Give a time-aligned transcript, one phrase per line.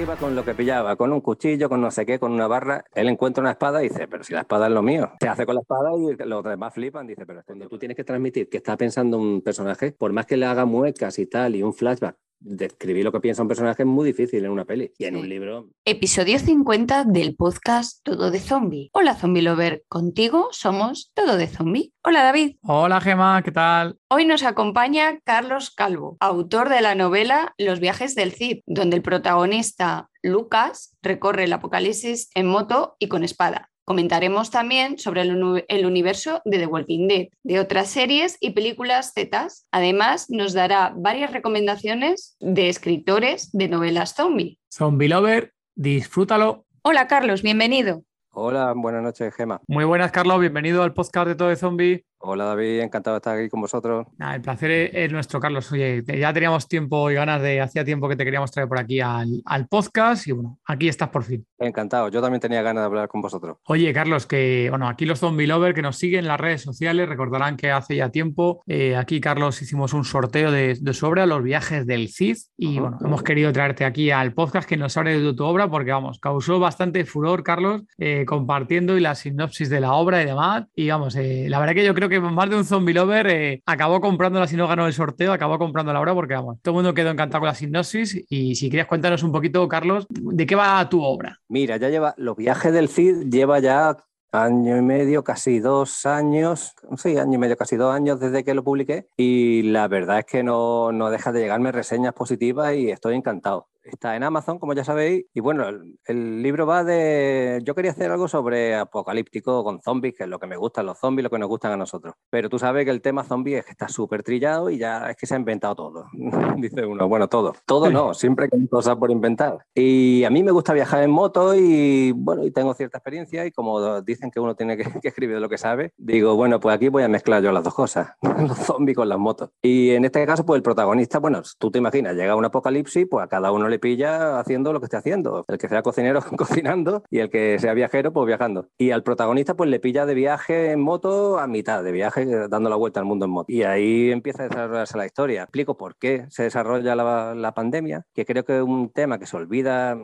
[0.00, 2.84] iba con lo que pillaba, con un cuchillo, con no sé qué, con una barra.
[2.94, 5.12] Él encuentra una espada y dice, pero si la espada es lo mío.
[5.20, 7.06] Se hace con la espada y los demás flipan.
[7.06, 10.36] Dice, pero cuando tú tienes que transmitir que está pensando un personaje, por más que
[10.36, 13.86] le haga muecas y tal y un flashback, describir lo que piensa un personaje es
[13.88, 15.70] muy difícil en una peli y en un libro.
[15.84, 18.90] Episodio 50 del podcast Todo de Zombie.
[18.92, 21.92] Hola Zombie Lover, contigo somos Todo de Zombie.
[22.02, 22.56] Hola David.
[22.62, 23.96] Hola Gema, ¿qué tal?
[24.08, 29.02] Hoy nos acompaña Carlos Calvo, autor de la novela Los viajes del Cid, donde el
[29.02, 33.70] protagonista Lucas recorre el apocalipsis en moto y con espada.
[33.86, 39.48] Comentaremos también sobre el, universo de The Walking Dead, de otras series y películas Z.
[39.72, 44.58] Además, nos dará varias recomendaciones de escritores de novelas zombie.
[44.72, 46.64] Zombie Lover, disfrútalo.
[46.80, 48.02] Hola Carlos, bienvenido.
[48.30, 49.60] Hola, buenas noches, Gema.
[49.68, 50.40] Muy buenas, Carlos.
[50.40, 52.04] Bienvenido al podcast de Todo de Zombie.
[52.26, 54.06] Hola David, encantado de estar aquí con vosotros.
[54.18, 55.70] el placer es nuestro, Carlos.
[55.70, 58.98] Oye, ya teníamos tiempo y ganas de, hacía tiempo que te queríamos traer por aquí
[59.00, 61.46] al, podcast y bueno, aquí estás por fin.
[61.58, 63.58] Encantado, yo también tenía ganas de hablar con vosotros.
[63.66, 67.10] Oye, Carlos, que bueno, aquí los zombie lovers que nos siguen en las redes sociales
[67.10, 71.42] recordarán que hace ya tiempo eh, aquí, Carlos, hicimos un sorteo de, su obra, Los
[71.42, 75.34] viajes del Cid, y bueno, hemos querido traerte aquí al podcast que nos hable de
[75.34, 79.92] tu obra porque vamos, causó bastante furor, Carlos, eh, compartiendo y la sinopsis de la
[79.92, 80.64] obra y demás.
[80.74, 83.62] Y vamos, eh, la verdad que yo creo que más de un zombie lover eh,
[83.66, 86.76] acabó comprándola si no ganó el sorteo, acabó comprando la obra porque vamos, todo el
[86.76, 88.24] mundo quedó encantado con la sinopsis.
[88.28, 91.40] Y si quieres cuéntanos un poquito, Carlos, ¿de qué va tu obra?
[91.48, 93.96] Mira, ya lleva, los viajes del Cid lleva ya
[94.32, 98.54] año y medio, casi dos años, sí, año y medio, casi dos años desde que
[98.54, 99.06] lo publiqué.
[99.16, 103.68] Y la verdad es que no, no deja de llegarme reseñas positivas y estoy encantado
[103.84, 105.26] está en Amazon, como ya sabéis.
[105.32, 105.64] Y bueno,
[106.06, 107.60] el, libro va de.
[107.64, 110.98] Yo quería hacer algo sobre apocalíptico con zombies, que es lo que me gustan los
[110.98, 112.14] zombies, lo que nos gustan a nosotros.
[112.30, 115.16] Pero tú sabes que el tema zombie es que está súper trillado y ya es
[115.16, 116.06] que se ha inventado todo.
[116.56, 117.54] Dice uno, bueno, todo.
[117.66, 119.58] Todo no, siempre hay cosas por inventar.
[119.74, 123.46] Y a mí me gusta viajar en moto y bueno, y tengo cierta experiencia.
[123.46, 126.60] Y como dicen que uno tiene que, que escribir de lo que sabe, digo, bueno,
[126.60, 129.50] pues aquí voy a mezclar yo las dos cosas, los zombies con las motos.
[129.62, 133.24] Y en este caso, pues el protagonista, bueno, tú te imaginas, llega un apocalipsis, pues
[133.24, 135.44] a cada uno le pilla haciendo lo que esté haciendo.
[135.48, 138.68] El que sea cocinero cocinando y el que sea viajero pues viajando.
[138.78, 142.70] Y al protagonista pues le pilla de viaje en moto a mitad de viaje dando
[142.70, 143.46] la vuelta al mundo en moto.
[143.48, 145.42] Y ahí empieza a desarrollarse la historia.
[145.42, 149.26] Explico por qué se desarrolla la, la pandemia, que creo que es un tema que
[149.26, 149.98] se olvida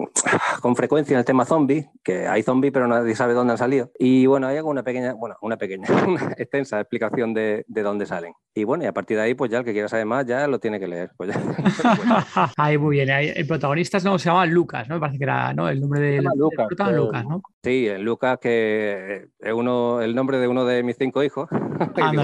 [0.61, 3.91] con frecuencia en el tema zombie, que hay zombies pero nadie sabe dónde han salido.
[3.99, 8.35] Y bueno, hay una pequeña, bueno, una pequeña, una extensa explicación de, de dónde salen.
[8.55, 10.47] Y bueno, y a partir de ahí pues ya el que quiera saber más ya
[10.47, 11.11] lo tiene que leer.
[11.17, 11.31] Pues
[12.57, 14.95] ahí muy bien, el protagonistas no, se llama Lucas, ¿no?
[14.95, 15.69] Me parece que era ¿no?
[15.69, 17.43] el nombre de Lucas, Lucas, ¿no?
[17.63, 21.49] Sí, Lucas, que es uno, el nombre de uno de mis cinco hijos.
[21.53, 22.17] Ah, y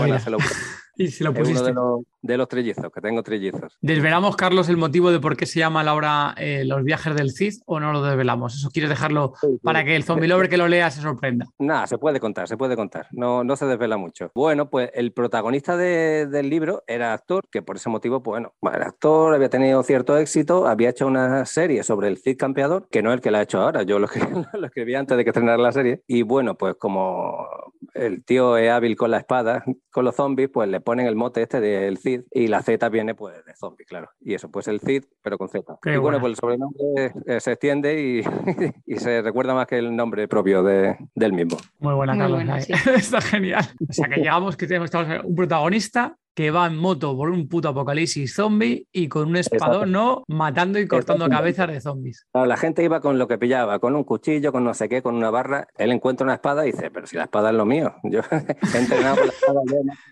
[1.11, 1.71] si lo pusiste.
[1.71, 3.79] uno de los, trellizos, que tengo trellizos.
[3.81, 7.31] ¿Desvelamos, Carlos, el motivo de por qué se llama la obra eh, Los viajes del
[7.31, 8.57] Cid o no lo desvelamos?
[8.57, 11.47] ¿Eso quieres dejarlo para que el zombie lover que lo lea se sorprenda?
[11.59, 13.07] Nada, se puede contar, se puede contar.
[13.13, 14.31] No, no se desvela mucho.
[14.35, 18.87] Bueno, pues el protagonista del libro era actor, que por ese motivo, pues bueno, era
[18.87, 23.11] actor, había tenido cierto éxito, había hecho una serie sobre el Cid campeador, que no
[23.11, 24.09] es el que la ha hecho ahora, yo lo,
[24.53, 26.03] lo escribí antes de que estrenara la serie.
[26.07, 27.47] Y bueno, pues como
[27.95, 31.43] el tío es hábil con la espada, con los zombies, pues le ponen el mote
[31.43, 34.09] este del Cid y la Z viene pues de zombie, claro.
[34.21, 35.79] Y eso, pues el Cid, pero con Z.
[35.85, 38.23] y bueno, pues el sobrenombre eh, se extiende y,
[38.87, 41.59] y, se recuerda más que el nombre propio de, del mismo.
[41.81, 42.41] Muy buena, Carlos.
[42.69, 43.65] Está genial.
[43.89, 44.91] O sea que llegamos que tenemos
[45.25, 49.91] un protagonista que va en moto por un puto apocalipsis zombie y con un espadón,
[49.91, 50.23] ¿no?
[50.29, 52.27] Matando y cortando cabezas de zombies.
[52.35, 55.15] la gente iba con lo que pillaba, con un cuchillo, con no sé qué, con
[55.15, 55.67] una barra.
[55.79, 57.95] Él encuentra una espada y dice, pero si la espada es lo mío.
[58.05, 59.61] Yo he entrenado con la espada,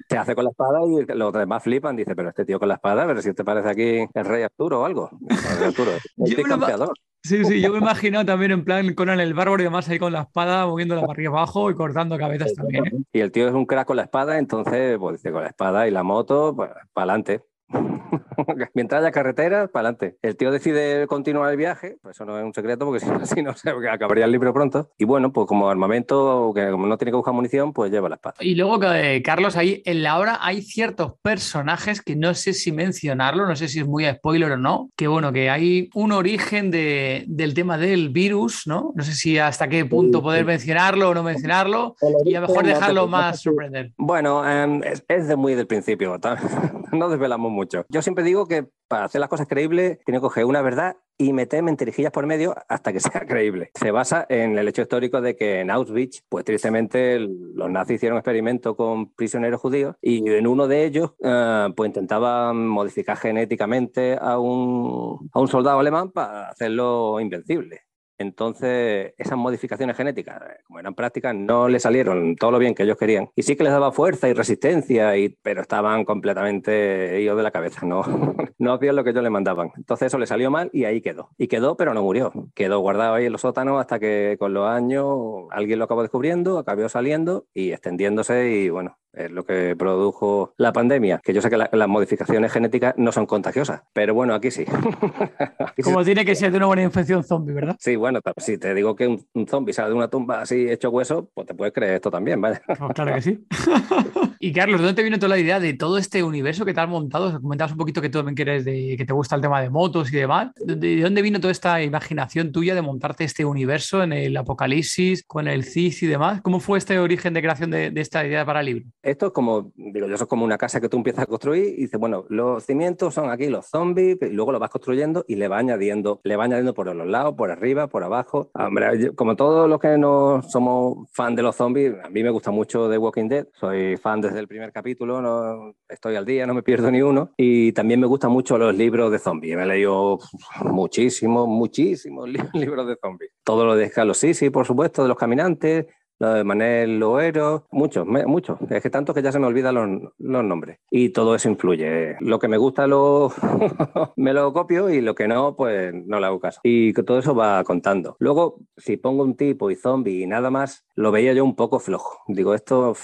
[0.09, 1.95] se hace con la espada y los demás flipan.
[1.95, 4.81] Dice, pero este tío con la espada, pero si te parece aquí el rey Arturo
[4.81, 5.11] o algo.
[5.63, 6.95] Arturo, el campeador.
[7.25, 10.13] Sí, sí, yo me imagino también en plan con el bárbaro y demás ahí con
[10.13, 12.87] la espada, moviéndola para arriba abajo y cortando cabezas también.
[12.87, 13.03] ¿eh?
[13.15, 15.89] Y el tío es un crack con la espada, entonces, pues dice, con la espada
[15.89, 17.43] y la moto, pues, para adelante.
[18.75, 20.17] Mientras haya carretera, para adelante.
[20.23, 23.55] El tío decide continuar el viaje, pues eso no es un secreto, porque si no,
[23.55, 24.91] se acabaría el libro pronto.
[24.99, 28.17] Y bueno, pues como armamento, que como no tiene que buscar munición, pues lleva la
[28.17, 28.37] espada.
[28.41, 32.73] Y luego, eh, Carlos, ahí en la obra hay ciertos personajes que no sé si
[32.73, 36.71] mencionarlo, no sé si es muy spoiler o no, que bueno, que hay un origen
[36.71, 38.93] de, del tema del virus, ¿no?
[38.95, 42.65] No sé si hasta qué punto poder mencionarlo o no mencionarlo, y a lo mejor
[42.67, 43.93] dejarlo más sorprender.
[43.97, 46.19] Bueno, em, es, es, de muy del principio,
[46.93, 47.64] no desvelamos mucho.
[47.89, 51.33] Yo siempre digo que para hacer las cosas creíbles tiene que coger una verdad y
[51.33, 53.71] meter mentirijillas por medio hasta que sea creíble.
[53.75, 58.19] Se basa en el hecho histórico de que en Auschwitz, pues tristemente los nazis hicieron
[58.19, 64.39] experimento con prisioneros judíos y en uno de ellos uh, pues intentaban modificar genéticamente a
[64.39, 67.83] un, a un soldado alemán para hacerlo invencible.
[68.19, 72.97] Entonces, esas modificaciones genéticas, como eran prácticas, no le salieron todo lo bien que ellos
[72.97, 73.31] querían.
[73.35, 77.51] Y sí que les daba fuerza y resistencia, y, pero estaban completamente idos de la
[77.51, 78.03] cabeza, no,
[78.59, 79.73] no hacían lo que ellos le mandaban.
[79.77, 81.31] Entonces eso le salió mal y ahí quedó.
[81.39, 82.33] Y quedó, pero no murió.
[82.55, 85.07] Quedó guardado ahí en los sótanos hasta que con los años
[85.51, 90.73] alguien lo acabó descubriendo, acabó saliendo y extendiéndose y bueno, es lo que produjo la
[90.73, 94.65] pandemia, que yo sé que las modificaciones genéticas no son contagiosas, pero bueno, aquí sí.
[95.85, 97.77] Como tiene que ser de una buena infección zombie, ¿verdad?
[97.79, 101.31] Sí, bueno, si te digo que un, zombie sale de una tumba así hecho hueso,
[101.35, 102.61] pues te puedes creer esto también, ¿vale?
[102.85, 103.47] Pues claro que sí.
[104.41, 106.81] y Carlos, ¿de dónde te vino toda la idea de todo este universo que te
[106.81, 107.41] has montado?
[107.41, 110.13] Comentabas un poquito que tú también quieres de, que te gusta el tema de motos
[110.13, 110.51] y demás.
[110.57, 115.49] ¿De dónde vino toda esta imaginación tuya de montarte este universo en el apocalipsis, con
[115.49, 116.43] el CIS y demás?
[116.43, 118.85] ¿Cómo fue este origen de creación de, de esta idea para el libro?
[119.05, 121.67] Esto es como, digo yo, eso es como una casa que tú empiezas a construir
[121.67, 125.37] y dices, bueno, los cimientos son aquí los zombies, y luego lo vas construyendo y
[125.37, 128.51] le va añadiendo, le va añadiendo por los lados, por arriba, por abajo.
[128.55, 132.51] Hombre, como todos los que no somos fan de los zombies, a mí me gusta
[132.51, 136.55] mucho The Walking Dead, soy fan desde el primer capítulo, no, estoy al día, no
[136.55, 137.33] me pierdo ni uno.
[137.37, 140.19] Y también me gustan mucho los libros de zombies, me he leído
[140.65, 143.33] muchísimos, muchísimos libros de zombies.
[143.45, 145.87] Todo lo de Carlos sí, por supuesto, de los caminantes,
[146.19, 148.59] lo de Manel Loero, muchos, muchos.
[148.71, 150.79] Es que tanto que ya se me olvidan los, los, nombres.
[150.91, 152.17] Y todo eso influye.
[152.21, 153.33] Lo que me gusta lo
[154.17, 156.61] me lo copio y lo que no, pues no le hago caso.
[156.63, 158.17] Y todo eso va contando.
[158.19, 161.79] Luego, si pongo un tipo y zombie y nada más, lo veía yo un poco
[161.81, 162.21] flojo.
[162.29, 162.95] Digo, esto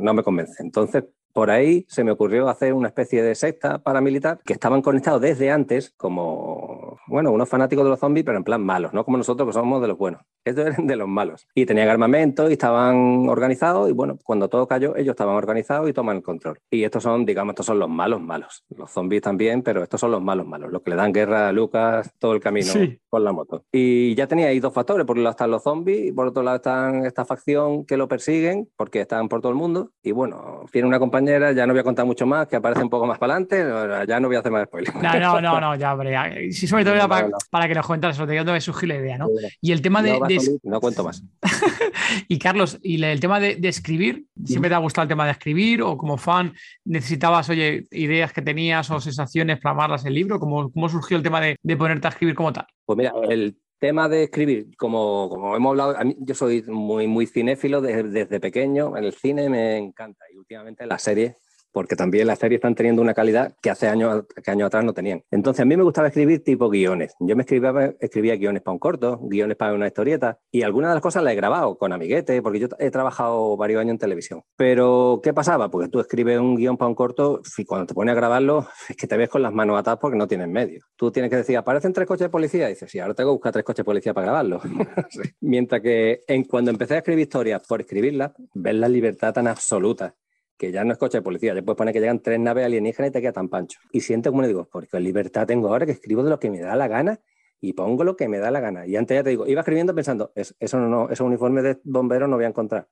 [0.00, 0.62] no me convence.
[0.62, 5.20] Entonces, por ahí se me ocurrió hacer una especie de secta paramilitar que estaban conectados
[5.20, 9.16] desde antes como, bueno, unos fanáticos de los zombies, pero en plan malos, no como
[9.16, 10.22] nosotros que somos de los buenos.
[10.44, 11.46] Estos eran de los malos.
[11.54, 15.92] Y tenían armamento y estaban organizados y bueno, cuando todo cayó, ellos estaban organizados y
[15.92, 16.58] toman el control.
[16.70, 18.64] Y estos son, digamos, estos son los malos malos.
[18.76, 21.52] Los zombies también, pero estos son los malos malos, los que le dan guerra a
[21.52, 22.72] Lucas todo el camino
[23.08, 23.64] con la moto.
[23.70, 25.06] Y ya tenía ahí dos factores.
[25.06, 28.08] Por un lado están los zombies y por otro lado están esta facción que lo
[28.08, 29.92] persiguen porque están por todo el mundo.
[30.02, 32.90] Y bueno, tiene una compañía ya no voy a contar mucho más, que aparece un
[32.90, 34.94] poco más para adelante, ya no voy a hacer más spoilers.
[34.94, 36.52] No, no, no, no, ya, hombre.
[36.52, 39.28] Sí, sobre todo para, para, que nos comentaras, sobre todo me surgió la idea, ¿no?
[39.60, 40.18] Y el tema de...
[40.62, 41.22] No, cuento más.
[42.28, 45.82] y Carlos, y el tema de, escribir, ¿siempre te ha gustado el tema de escribir
[45.82, 46.52] o como fan
[46.84, 50.38] necesitabas, oye, ideas que tenías o sensaciones, plasmarlas en el libro?
[50.38, 52.66] ¿Cómo, cómo surgió el tema de, de ponerte a escribir como tal?
[52.84, 57.26] Pues mira, el tema de escribir, como, como hemos hablado, mí, yo soy muy, muy
[57.26, 61.34] cinéfilo desde, desde, pequeño, el cine me encanta y últimamente en la serie
[61.72, 64.92] porque también las series están teniendo una calidad que hace años, que años atrás no
[64.92, 65.22] tenían.
[65.30, 67.14] Entonces a mí me gustaba escribir tipo guiones.
[67.18, 70.94] Yo me escribía, escribía guiones para un corto, guiones para una historieta y algunas de
[70.94, 74.42] las cosas las he grabado con amiguete, porque yo he trabajado varios años en televisión.
[74.56, 75.70] Pero ¿qué pasaba?
[75.70, 78.96] Porque tú escribes un guion para un corto y cuando te pones a grabarlo es
[78.96, 80.84] que te ves con las manos atadas porque no tienes medio.
[80.96, 83.34] Tú tienes que decir, aparecen tres coches de policía y dices, sí, ahora tengo que
[83.34, 84.60] buscar tres coches de policía para grabarlo.
[85.40, 90.14] Mientras que en, cuando empecé a escribir historias por escribirlas, ves la libertad tan absoluta
[90.62, 93.12] que ya no es coche de policía, puedes poner que llegan tres naves alienígenas y
[93.12, 93.80] te queda tan pancho.
[93.90, 96.60] Y siento como le digo, porque libertad tengo ahora que escribo de lo que me
[96.60, 97.18] da la gana
[97.60, 98.86] y pongo lo que me da la gana.
[98.86, 102.28] Y antes ya te digo, iba escribiendo pensando, eso no, no ese uniforme de bombero
[102.28, 102.86] no voy a encontrar,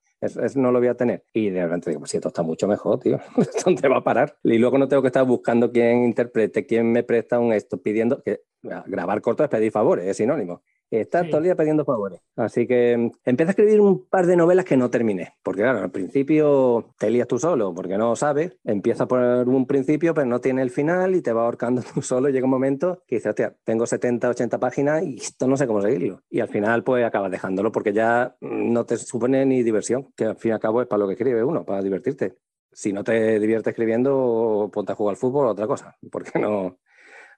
[0.57, 1.23] no lo voy a tener.
[1.33, 3.21] Y de repente digo, pues si esto está mucho mejor, tío,
[3.65, 4.37] ¿dónde va a parar?
[4.43, 8.21] Y luego no tengo que estar buscando quién interprete, quién me presta un esto, pidiendo
[8.21, 10.65] que grabar corto es pedir favores, es sinónimo.
[10.91, 12.21] Está todo el día pidiendo favores.
[12.35, 15.35] Así que mm, empecé a escribir un par de novelas que no terminé.
[15.43, 18.57] Porque, claro, al principio te lías tú solo, porque no sabes.
[18.65, 22.29] Empieza por un principio, pero no tiene el final y te va ahorcando tú solo.
[22.29, 25.67] Y llega un momento que dices, hostia, tengo 70, 80 páginas y esto no sé
[25.69, 26.23] cómo seguirlo.
[26.29, 30.25] Y al final, pues acabas dejándolo porque ya mm, no te supone ni diversión, que
[30.25, 32.37] al fin y al cabo es para lo que escribe uno, para divertirte.
[32.73, 36.79] Si no te diviertes escribiendo, ponte a jugar al fútbol o otra cosa, porque no,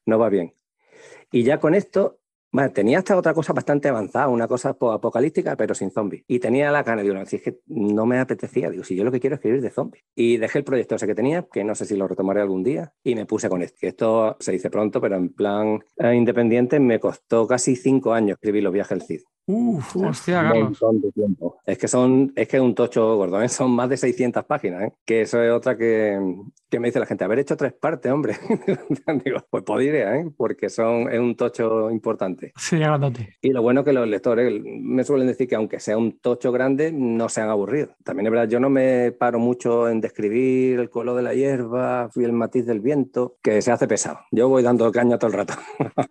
[0.06, 0.54] no va bien.
[1.30, 2.21] Y ya con esto
[2.54, 6.22] Bueno, tenía hasta otra cosa bastante avanzada, una cosa apocalíptica, pero sin zombies.
[6.28, 9.10] Y tenía la gana, digo, si es que no me apetecía, digo, si yo lo
[9.10, 10.04] que quiero es escribir de zombies.
[10.14, 12.92] Y dejé el proyecto ese que tenía, que no sé si lo retomaré algún día,
[13.02, 13.86] y me puse con esto.
[13.86, 18.64] Esto se dice pronto, pero en plan eh, independiente me costó casi cinco años escribir
[18.64, 19.20] los viajes del Cid.
[19.46, 20.78] Uf, hostia, Carlos.
[21.66, 23.48] Es que son, es que es un tocho gordo, ¿eh?
[23.48, 24.92] son más de 600 páginas, ¿eh?
[25.04, 26.16] que eso es otra que,
[26.70, 28.36] que, me dice la gente, haber hecho tres partes, hombre.
[29.24, 30.30] Digo, pues podría, ¿eh?
[30.36, 32.52] porque son, es un tocho importante.
[32.56, 33.36] Sí, grandote.
[33.40, 36.92] Y lo bueno que los lectores me suelen decir que aunque sea un tocho grande,
[36.92, 37.96] no se han aburrido.
[38.04, 42.10] También es verdad, yo no me paro mucho en describir el color de la hierba
[42.14, 44.20] y el matiz del viento, que se hace pesado.
[44.30, 45.54] Yo voy dando caña todo el rato.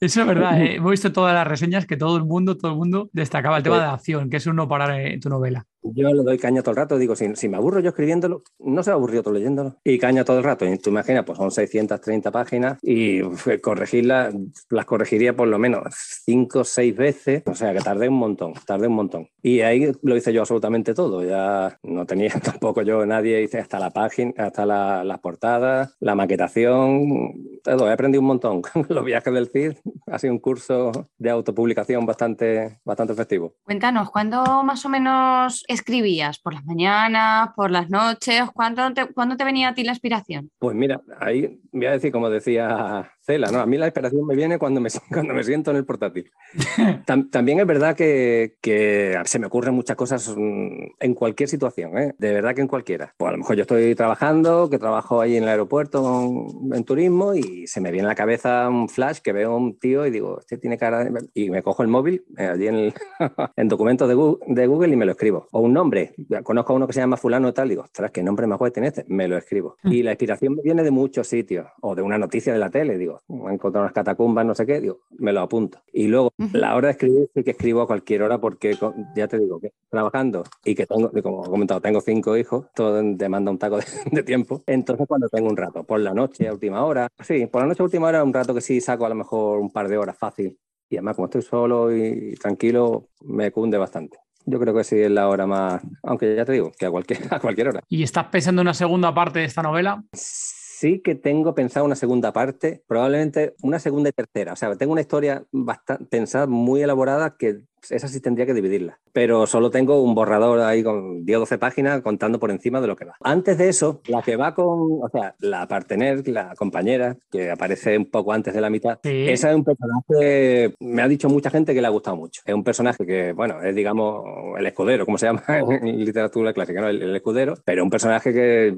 [0.01, 0.75] Eso es verdad, ¿eh?
[0.75, 3.77] hemos visto todas las reseñas que todo el mundo, todo el mundo destacaba el tema
[3.77, 5.65] de la acción, que es un no parar en tu novela.
[5.83, 8.83] Yo le doy caña todo el rato, digo, si, si me aburro yo escribiéndolo, no
[8.83, 9.77] se aburrió todo leyéndolo.
[9.83, 10.65] Y caña todo el rato.
[10.65, 13.21] Y tú imaginas, pues son 630 páginas y
[13.59, 14.33] corregirlas,
[14.69, 15.83] las corregiría por lo menos
[16.25, 17.43] 5 o 6 veces.
[17.45, 19.27] O sea que tardé un montón, tardé un montón.
[19.41, 21.23] Y ahí lo hice yo absolutamente todo.
[21.23, 26.15] Ya no tenía tampoco yo nadie, hice hasta la página, hasta la, las portadas, la
[26.15, 27.33] maquetación,
[27.63, 27.89] todo.
[27.89, 28.61] He aprendido un montón.
[28.89, 29.73] Los viajes del CID
[30.07, 33.55] ha sido un curso de autopublicación bastante, bastante efectivo.
[33.63, 36.39] Cuéntanos, ¿cuándo más o menos escribías?
[36.39, 38.43] ¿Por las mañanas, por las noches?
[38.53, 40.51] ¿Cuándo te, ¿Cuándo te venía a ti la inspiración?
[40.59, 43.59] Pues mira, ahí voy a decir, como decía Cela, ¿no?
[43.59, 46.31] A mí la inspiración me viene cuando me, cuando me siento en el portátil.
[47.31, 52.13] también es verdad que, que, se me ocurren muchas cosas mm, en cualquier situación, ¿eh?
[52.17, 53.13] de verdad que en cualquiera.
[53.17, 56.29] Pues a lo mejor yo estoy trabajando, que trabajo ahí en el aeropuerto
[56.73, 59.77] en turismo y se me viene a la cabeza un flash que veo a un
[59.77, 61.11] tío y digo, este tiene cara de...
[61.33, 62.93] Y me cojo el móvil eh, allí en,
[63.55, 65.47] en documentos de Google, de Google, y me lo escribo.
[65.51, 66.13] O un nombre,
[66.43, 68.89] conozco a uno que se llama fulano tal, digo, ostras, ¿qué nombre más guay tiene
[68.89, 69.05] este?
[69.07, 69.77] Me lo escribo.
[69.83, 69.91] Hmm.
[69.91, 73.21] Y la inspiración viene de muchos sitios o de una noticia de la tele, digo,
[73.27, 75.81] me he encontrado unas catacumbas, no sé qué, digo, me lo apunto.
[75.91, 78.77] Y luego, la hora de escribir sí que escribo a cualquier hora porque
[79.15, 83.01] ya te digo que trabajando y que tengo, como he comentado, tengo cinco hijos, todo
[83.01, 83.79] demanda un taco
[84.11, 84.63] de, tiempo.
[84.67, 87.81] Entonces, cuando tengo un rato, por la noche, a última hora, sí, por la noche,
[87.81, 90.17] a última hora, un rato que sí saco a lo mejor un par de horas
[90.17, 90.57] fácil.
[90.89, 94.17] Y además, como estoy solo y tranquilo, me cunde bastante.
[94.45, 97.19] Yo creo que sí es la hora más, aunque ya te digo, que a cualquier,
[97.33, 97.81] a cualquier hora.
[97.87, 100.03] ¿Y estás pensando en una segunda parte de esta novela?
[100.13, 104.53] Sí que tengo pensado una segunda parte, probablemente una segunda y tercera.
[104.53, 108.99] O sea, tengo una historia bastante pensada, muy elaborada, que esa sí tendría que dividirla.
[109.13, 112.87] Pero solo tengo un borrador ahí con 10 o 12 páginas contando por encima de
[112.87, 113.15] lo que va.
[113.21, 117.97] Antes de eso, la que va con, o sea, la partener, la compañera, que aparece
[117.97, 121.73] un poco antes de la mitad, esa es un personaje, me ha dicho mucha gente
[121.73, 122.41] que le ha gustado mucho.
[122.45, 124.23] Es un personaje que, bueno, es digamos
[124.57, 126.89] el escudero, como se llama en literatura clásica, ¿no?
[126.89, 128.75] el, escudero, pero un personaje que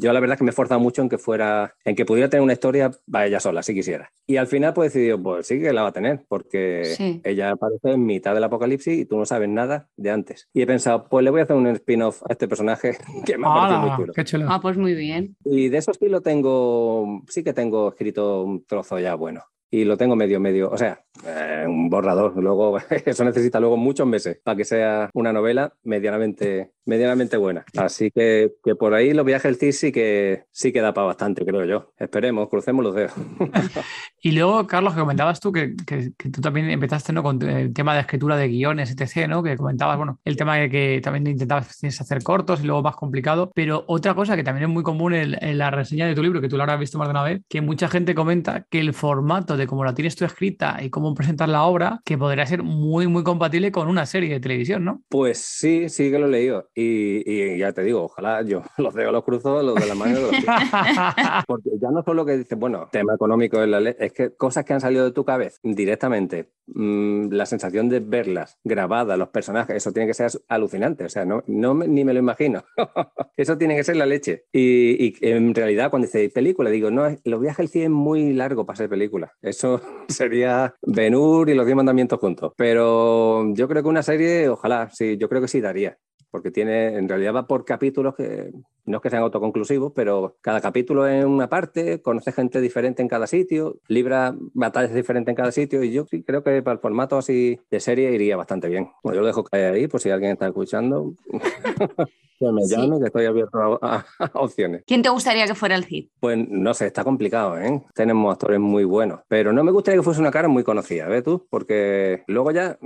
[0.00, 2.28] yo la verdad es que me he esforzado mucho en que fuera, en que pudiera
[2.28, 4.10] tener una historia para ella sola, si quisiera.
[4.26, 7.50] Y al final pues he decidido, pues sí que la va a tener, porque ella
[7.52, 10.48] aparece en mitad del apocalipsis y tú no sabes nada de antes.
[10.52, 13.46] Y he pensado, pues le voy a hacer un spin-off a este personaje que me
[13.46, 14.46] ha parecido muy chulo.
[14.48, 15.36] Ah, pues muy bien.
[15.44, 19.84] Y de eso sí lo tengo, sí que tengo escrito un trozo ya bueno y
[19.84, 22.36] lo tengo medio, medio, o sea, eh, un borrador.
[22.36, 27.64] Luego, eso necesita luego muchos meses para que sea una novela medianamente, medianamente buena.
[27.76, 31.08] Así que, que por ahí los viajes del CIS sí que, sí que da para
[31.08, 31.92] bastante, creo yo.
[31.98, 33.12] Esperemos, crucemos los dedos.
[34.20, 37.22] y luego, Carlos, que comentabas tú que, que, tú también empezaste ¿no?
[37.22, 39.42] con el tema de escritura de guiones, etc., ¿no?
[39.42, 43.50] Que comentabas, bueno, el tema de que también intentabas hacer cortos y luego más complicado.
[43.54, 46.40] Pero otra cosa que también es muy común en, en la reseña de tu libro,
[46.40, 48.92] que tú lo habrás visto más de una vez, que mucha gente comenta que el
[48.92, 52.62] formato de cómo la tienes tú escrita y cómo presentar la obra, que podría ser
[52.62, 55.02] muy, muy compatible con una serie de televisión, ¿no?
[55.08, 56.68] Pues sí, sí que lo he leído.
[56.74, 60.30] Y, ya te digo, ojalá yo los dedos los cruzo, los de la mano los
[61.46, 64.64] Porque ya no solo que dices, bueno, tema económico es la ley, es que cosas
[64.64, 69.76] que han salido de tu cabeza directamente, mmm, la sensación de verlas grabadas, los personajes,
[69.76, 71.04] eso tiene que ser alucinante.
[71.04, 72.64] O sea, no, no ni me lo imagino.
[73.36, 74.44] eso tiene que ser la leche.
[74.52, 78.66] Y, en realidad, cuando dice película, digo, no, los viajes al cine es muy largo
[78.66, 79.32] para ser película.
[79.40, 82.52] Eso sería Benur y los diez mandamientos juntos.
[82.56, 85.98] Pero yo creo que una serie, ojalá, sí, yo creo que sí daría.
[86.30, 88.52] Porque tiene, en realidad va por capítulos que
[88.88, 93.08] no es que sean autoconclusivos, pero cada capítulo es una parte, conoce gente diferente en
[93.08, 96.80] cada sitio, libra batallas diferentes en cada sitio y yo sí creo que para el
[96.80, 98.90] formato así de serie iría bastante bien.
[99.02, 101.14] Bueno, yo lo dejo caer ahí por si alguien está escuchando.
[102.38, 104.84] Que me llame, que estoy abierto a, opciones.
[104.86, 106.06] ¿Quién te gustaría que fuera el Cid?
[106.20, 107.82] Pues no sé, está complicado, ¿eh?
[107.94, 111.24] Tenemos actores muy buenos, pero no me gustaría que fuese una cara muy conocida, ¿ves
[111.24, 111.48] tú?
[111.50, 112.78] Porque luego ya,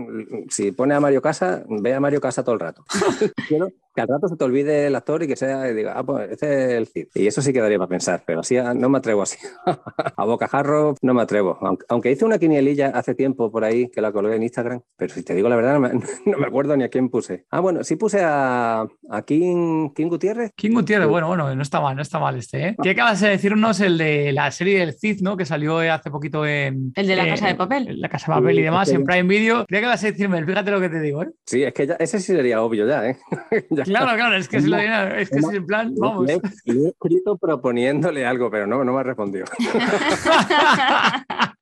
[0.48, 2.82] si pone a Mario Casa, ve a Mario Casa todo el rato.
[3.48, 6.04] quiero, que al rato se te olvide el actor y que sea, y diga, ah,
[6.04, 7.06] pues ese es el Cid.
[7.14, 9.38] Y eso sí quedaría para pensar, pero así no me atrevo así.
[10.16, 11.58] a bocajarro no me atrevo.
[11.60, 15.14] Aunque, aunque, hice una quinielilla hace tiempo por ahí que la colgué en Instagram, pero
[15.14, 15.90] si te digo la verdad, no me,
[16.26, 17.46] no me acuerdo ni a quién puse.
[17.50, 20.52] Ah, bueno, sí puse a, a King, King Gutiérrez.
[20.54, 22.76] King Gutiérrez, bueno, bueno, no está mal, no está mal este, ¿eh?
[22.82, 25.36] ¿Qué acabas de decirnos el de la serie del Cid, ¿no?
[25.36, 26.92] Que salió hace poquito en.
[26.94, 28.00] El de la Casa de Papel.
[28.00, 29.64] La Casa de Papel y demás, en Prime Video.
[29.66, 31.30] Creía que vas a decirme, fíjate lo que te digo, ¿eh?
[31.46, 33.16] Sí, es que ya, ese sí sería obvio ya, ¿eh?
[33.84, 36.26] ya claro, claro, es que, es, es, que es en plan, vamos.
[36.26, 39.46] Le, he escrito proponiéndole algo, pero no, no me ha respondido.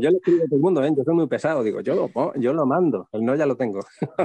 [0.00, 0.92] yo le escribo a todo el mundo, ¿eh?
[0.96, 3.80] yo soy muy pesado, digo, yo lo, yo lo mando, el no ya lo tengo.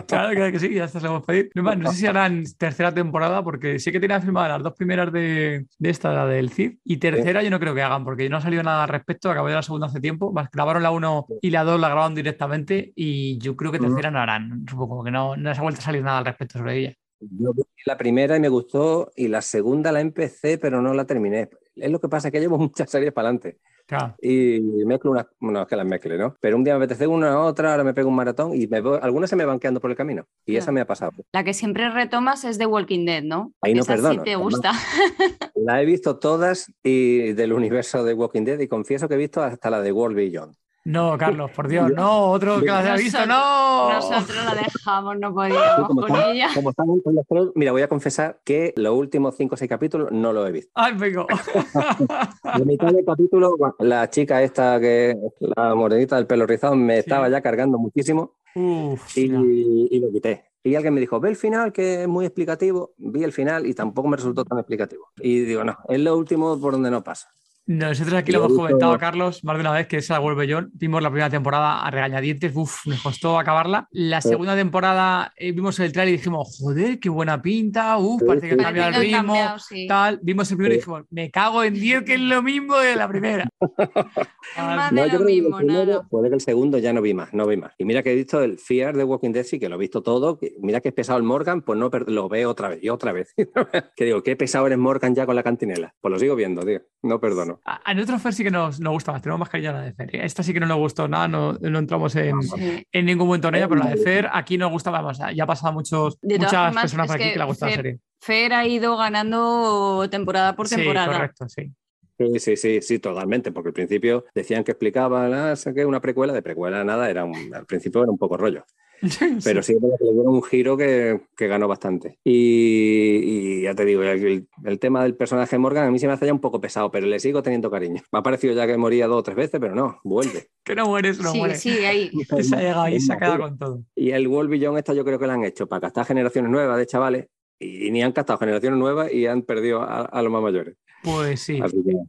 [0.08, 1.50] claro, claro que sí, ya se lo pedir.
[1.56, 5.12] No, no, sé si harán tercera temporada, porque sí que tenían firmadas las dos primeras
[5.12, 8.38] de, de esta, la del CID, y tercera yo no creo que hagan, porque no
[8.38, 11.50] ha salido nada al respecto, acabé de la segunda hace tiempo, grabaron la 1 y
[11.50, 15.36] la 2 la grabaron directamente, y yo creo que tercera no harán, supongo que no,
[15.36, 16.94] no se ha vuelto a salir nada al respecto sobre ella.
[17.20, 21.06] Yo vi la primera y me gustó, y la segunda la empecé, pero no la
[21.06, 21.50] terminé.
[21.76, 23.58] Es lo que pasa, que llevo muchas series para adelante.
[23.88, 24.16] Claro.
[24.22, 26.36] Y mezclo una, bueno, es que las mezcle, ¿no?
[26.42, 29.00] Pero un día me apetece una, otra, ahora me pego un maratón y me voy,
[29.02, 30.26] algunas se me van quedando por el camino.
[30.46, 30.60] Y claro.
[30.60, 31.14] esa me ha pasado.
[31.32, 33.54] La que siempre retomas es The Walking Dead, ¿no?
[33.62, 34.16] Ahí no esa perdono.
[34.16, 34.74] Sí te gusta.
[35.56, 39.42] La he visto todas y del universo de Walking Dead y confieso que he visto
[39.42, 40.54] hasta la de World Beyond.
[40.88, 43.92] No, Carlos, por Dios, no, otro que la haya visto, no.
[43.92, 46.50] Nosotros la dejamos, no podíamos como con están, ella.
[46.56, 49.68] Como están en los tres, mira, voy a confesar que los últimos cinco o seis
[49.68, 50.72] capítulos no los he visto.
[50.76, 51.28] Ay, vengo.
[52.58, 57.00] De mitad del capítulo, la chica esta, que la morenita del pelo rizado, me sí.
[57.00, 59.44] estaba ya cargando muchísimo Uf, y, no.
[59.44, 60.46] y lo quité.
[60.64, 62.94] Y alguien me dijo, ve el final, que es muy explicativo.
[62.98, 65.10] Vi el final y tampoco me resultó tan explicativo.
[65.18, 67.28] Y digo, no, es lo último por donde no pasa.
[67.68, 70.70] Nosotros aquí lo hemos comentado, Carlos, más de una vez, que es la World Beyond.
[70.74, 73.88] Vimos la primera temporada a regañadientes, uff, nos costó acabarla.
[73.92, 78.48] La segunda temporada eh, vimos el trailer y dijimos, joder, qué buena pinta, uff, parece
[78.48, 79.86] que ha cambiado el ritmo, cambiado, sí.
[79.86, 80.20] tal.
[80.24, 83.08] Vimos el primero y dijimos, me cago en 10, que es lo mismo de la
[83.08, 83.48] primera.
[84.58, 86.04] Más de lo mismo, nada.
[86.10, 87.74] Puede que el segundo ya no vi más, no vi más.
[87.78, 90.02] Y mira que he visto el Fear de Walking Dead, sí que lo he visto
[90.02, 90.38] todo.
[90.38, 93.12] que- Mira que es pesado el Morgan, pues no lo veo otra vez y otra
[93.12, 93.34] vez.
[93.96, 95.94] que digo, qué pesado eres Morgan ya con la cantinela.
[96.00, 96.82] Pues lo sigo viendo, tío.
[97.04, 97.57] No perdono.
[97.66, 99.82] A, a nosotros Fer sí que nos, nos gusta más, tenemos más cariño a la
[99.82, 100.16] de Fer.
[100.16, 102.86] Esta sí que no nos gustó nada, no, no entramos en, Sí.
[102.92, 105.48] en ningún momento en ella, pero la de Fer aquí nos gusta, vamos, ya ha
[105.48, 108.00] pasado muchos, muchas formas, personas por aquí que que le ha gustado la serie.
[108.22, 111.08] Fer ha ido ganando temporada por temporada.
[111.08, 111.72] Sí, correcto, sí.
[112.20, 113.52] Sí, sí, sí, sí, totalmente.
[113.52, 117.54] Porque al principio decían que explicaban, ah, saqué una precuela, de precuela nada, era un-
[117.54, 118.66] al principio era un poco rollo.
[119.44, 122.20] Pero sí le dieron un giro que, que ganó bastante.
[122.24, 126.14] Y, y ya te digo, el, el tema del personaje Morgan a mí se me
[126.14, 128.02] hace ya un poco pesado, pero le sigo teniendo cariño.
[128.12, 130.48] Me ha parecido ya que moría dos o tres veces, pero no, vuelve.
[130.64, 131.60] que no mueres, no sí, mueres.
[131.60, 132.12] sí, ahí.
[132.42, 133.84] Se ha llegado ahí, se ha quedado con todo.
[133.96, 136.78] Y el World Beyond esta yo creo que la han hecho para captar generaciones nuevas
[136.78, 137.28] de chavales
[137.60, 140.76] y, ni han captado generaciones nuevas y han perdido a, a los más mayores.
[141.04, 141.62] Pues sí,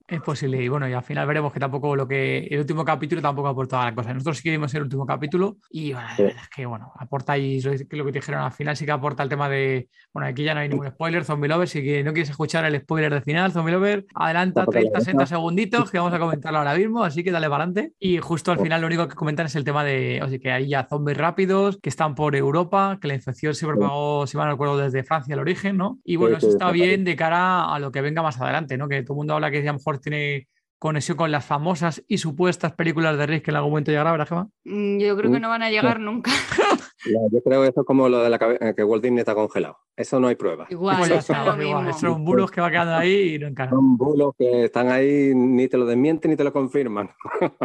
[0.06, 0.62] que es posible.
[0.62, 2.46] Y bueno, y al final veremos que tampoco lo que.
[2.50, 4.12] El último capítulo tampoco aporta la cosa.
[4.12, 6.22] Nosotros sí que vimos el último capítulo y bueno, la Sí.
[6.22, 9.22] verdad es que bueno, aporta ahí lo que te dijeron al final, sí que aporta
[9.22, 9.88] el tema de.
[10.12, 11.68] Bueno, aquí ya no hay ningún spoiler, Zombie Lover.
[11.68, 14.98] Si que no quieres escuchar el spoiler del final, Zombie Lover, adelanta Tampoco le 30,
[14.98, 15.04] gusta.
[15.04, 17.92] 60 segunditos que vamos a comentarlo ahora mismo, así que dale para adelante.
[18.00, 20.20] Y justo al final lo único que comentan es el tema de.
[20.24, 23.66] O sea, que hay ya zombies rápidos que están por Europa, que la infección se
[23.66, 25.98] propagó, si mal no recuerdo, desde Francia el origen, ¿no?
[26.04, 28.88] Y bueno, eso está bien de cara a lo que venga más adelante, ¿no?
[28.88, 30.48] Que todo el mundo habla que a lo mejor tiene
[30.80, 34.28] conexión con las famosas y supuestas películas de Rick que en algún momento llegará, ¿verdad,
[34.28, 34.48] Gemma?
[34.64, 36.30] Mm, Yo creo que no van a llegar nunca.
[37.32, 39.76] yo creo que eso es como lo de la cabe- que Walt Disney está congelado.
[39.96, 40.70] Eso no hay pruebas.
[40.70, 41.92] Igual, ya es está, lo igual.
[41.94, 43.70] Son bulos que va quedando ahí y no encajan.
[43.74, 47.10] Son bulos que están ahí, ni te lo desmienten ni te lo confirman.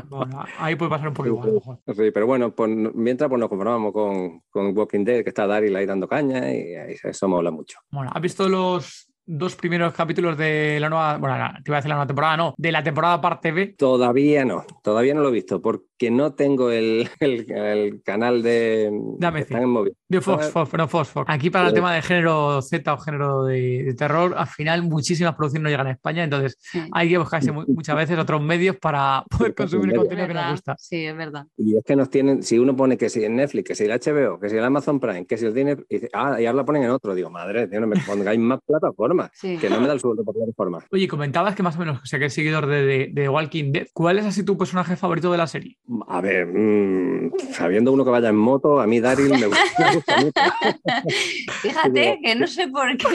[0.10, 1.78] Bueno, ahí puede pasar un poco igual, a lo mejor.
[1.96, 5.76] Sí, pero bueno, pues, mientras pues nos conformamos con, con Walking Dead, que está Daryl
[5.76, 7.78] ahí dando caña y ahí eso mola mucho.
[7.92, 11.90] Bueno, ¿has visto los dos primeros capítulos de la nueva, bueno, te iba a decir
[11.90, 13.76] la nueva temporada, no, de la temporada parte B?
[13.78, 18.90] Todavía no, todavía no lo he visto porque no tengo el, el- el canal de...
[19.20, 19.94] Dame que en móvil.
[20.08, 21.26] De Fox, Ah, Fox, no Fox, Fox.
[21.30, 21.76] Aquí para el Sí.
[21.76, 25.88] tema de género Z o género de, de terror, al final muchísimas producciones no llegan
[25.88, 26.58] a España, entonces
[26.92, 30.28] hay que buscarse mu- muchas veces otros medios para poder consumir el Es es contenido
[30.28, 30.76] que nos gusta.
[30.78, 31.46] Sí, es verdad.
[31.58, 33.92] Y es que nos tienen, si uno pone que si en Netflix, que si el
[33.92, 36.58] HBO, que si el Amazon Prime, que si el Disney, y dice, ah, y ahora
[36.58, 39.58] la ponen en otro, digo, madre, tío, no me pongáis más plataformas, Sí.
[39.58, 40.86] que no me da el sueldo por plataformas.
[40.92, 43.72] Oye, comentabas que más o menos, o sea, que eres seguidor de, de, de Walking
[43.72, 43.88] Dead.
[43.94, 45.78] ¿Cuál es así tu personaje favorito de la serie?
[46.08, 49.96] A ver, mm, sabiendo uno que vaya en moto, a mí Daryl me gusta, me
[49.96, 50.32] gusta mucho.
[51.62, 53.08] Fíjate que no sé por qué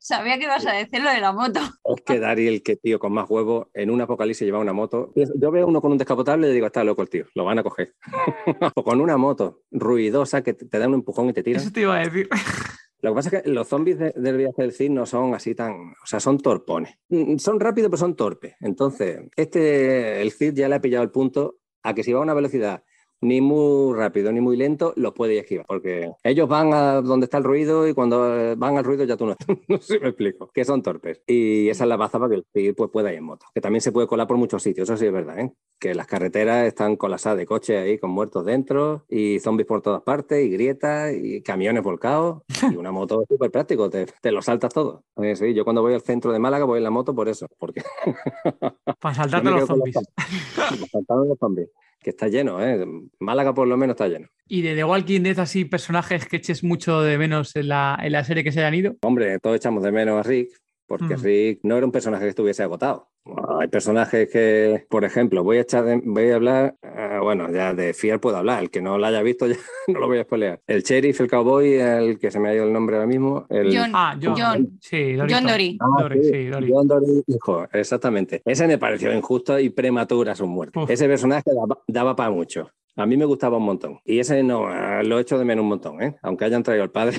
[0.00, 1.60] sabía que ibas a decir lo de la moto.
[1.84, 5.12] Es que Daryl, que tío con más huevos, en un apocalipsis lleva una moto.
[5.14, 7.58] Yo veo uno con un descapotable y le digo, está loco el tío, lo van
[7.58, 7.94] a coger.
[8.74, 11.58] o con una moto ruidosa que te da un empujón y te tira.
[11.60, 12.28] Eso te iba a decir.
[13.00, 15.54] Lo que pasa es que los zombies de- del viaje del Cid no son así
[15.54, 15.72] tan.
[16.02, 16.94] O sea, son torpones.
[17.10, 18.54] Mm, Son rápidos, pero son torpes.
[18.60, 22.22] Entonces, este, el Cid ya le ha pillado el punto a que si va a
[22.22, 22.82] una velocidad
[23.24, 25.66] ni muy rápido ni muy lento, los puede esquivar.
[25.66, 29.16] Porque ellos van a donde está el ruido y cuando eh, van al ruido ya
[29.16, 29.36] tú no.
[29.68, 30.50] no sé si me explico.
[30.52, 31.22] Que son torpes.
[31.26, 33.46] Y esa es la baza para que el Cid pues, pueda ir en moto.
[33.54, 35.38] Que también se puede colar por muchos sitios, eso sí es verdad.
[35.38, 35.52] ¿eh?
[35.78, 40.02] Que las carreteras están colapsadas de coches ahí con muertos dentro y zombies por todas
[40.02, 42.42] partes y grietas y camiones volcados.
[42.74, 45.04] Y una moto es súper práctico, te, te lo saltas todo.
[45.34, 47.46] Sí, yo cuando voy al centro de Málaga voy en la moto por eso.
[47.58, 47.82] Porque
[49.00, 49.96] Para saltarte los zombies.
[50.80, 51.68] Me saltaron los zombies.
[52.04, 52.86] Que está lleno, ¿eh?
[53.18, 54.28] Málaga por lo menos está lleno.
[54.46, 58.12] Y de The Walking Dead, así personajes que eches mucho de menos en la, en
[58.12, 58.96] la serie que se hayan ido.
[59.02, 60.50] Hombre, todos echamos de menos a Rick,
[60.86, 61.22] porque Mm.
[61.22, 63.08] Rick no era un personaje que estuviese agotado.
[63.58, 67.72] Hay personajes que, por ejemplo, voy a echar de- voy a hablar, eh, bueno, ya
[67.72, 69.56] de Fier puedo hablar, el que no lo haya visto ya
[69.88, 70.60] no lo voy a spoilear.
[70.66, 73.46] El sheriff, el cowboy, el que se me ha ido el nombre ahora mismo.
[73.48, 73.74] El...
[73.74, 74.34] John, Ah, John.
[74.38, 74.78] John.
[74.80, 75.34] Sí, Dorito.
[75.38, 75.78] John Dory.
[75.80, 76.70] Ah, Dory, sí, Dory.
[76.70, 78.42] John Dory, hijo, exactamente.
[78.44, 80.78] Ese me pareció injusto y prematura su muerte.
[80.78, 80.90] Uf.
[80.90, 82.70] Ese personaje daba, daba para mucho.
[82.96, 83.98] A mí me gustaba un montón.
[84.04, 86.16] Y ese no, eh, lo echo de menos un montón, ¿eh?
[86.22, 87.16] Aunque hayan traído al padre.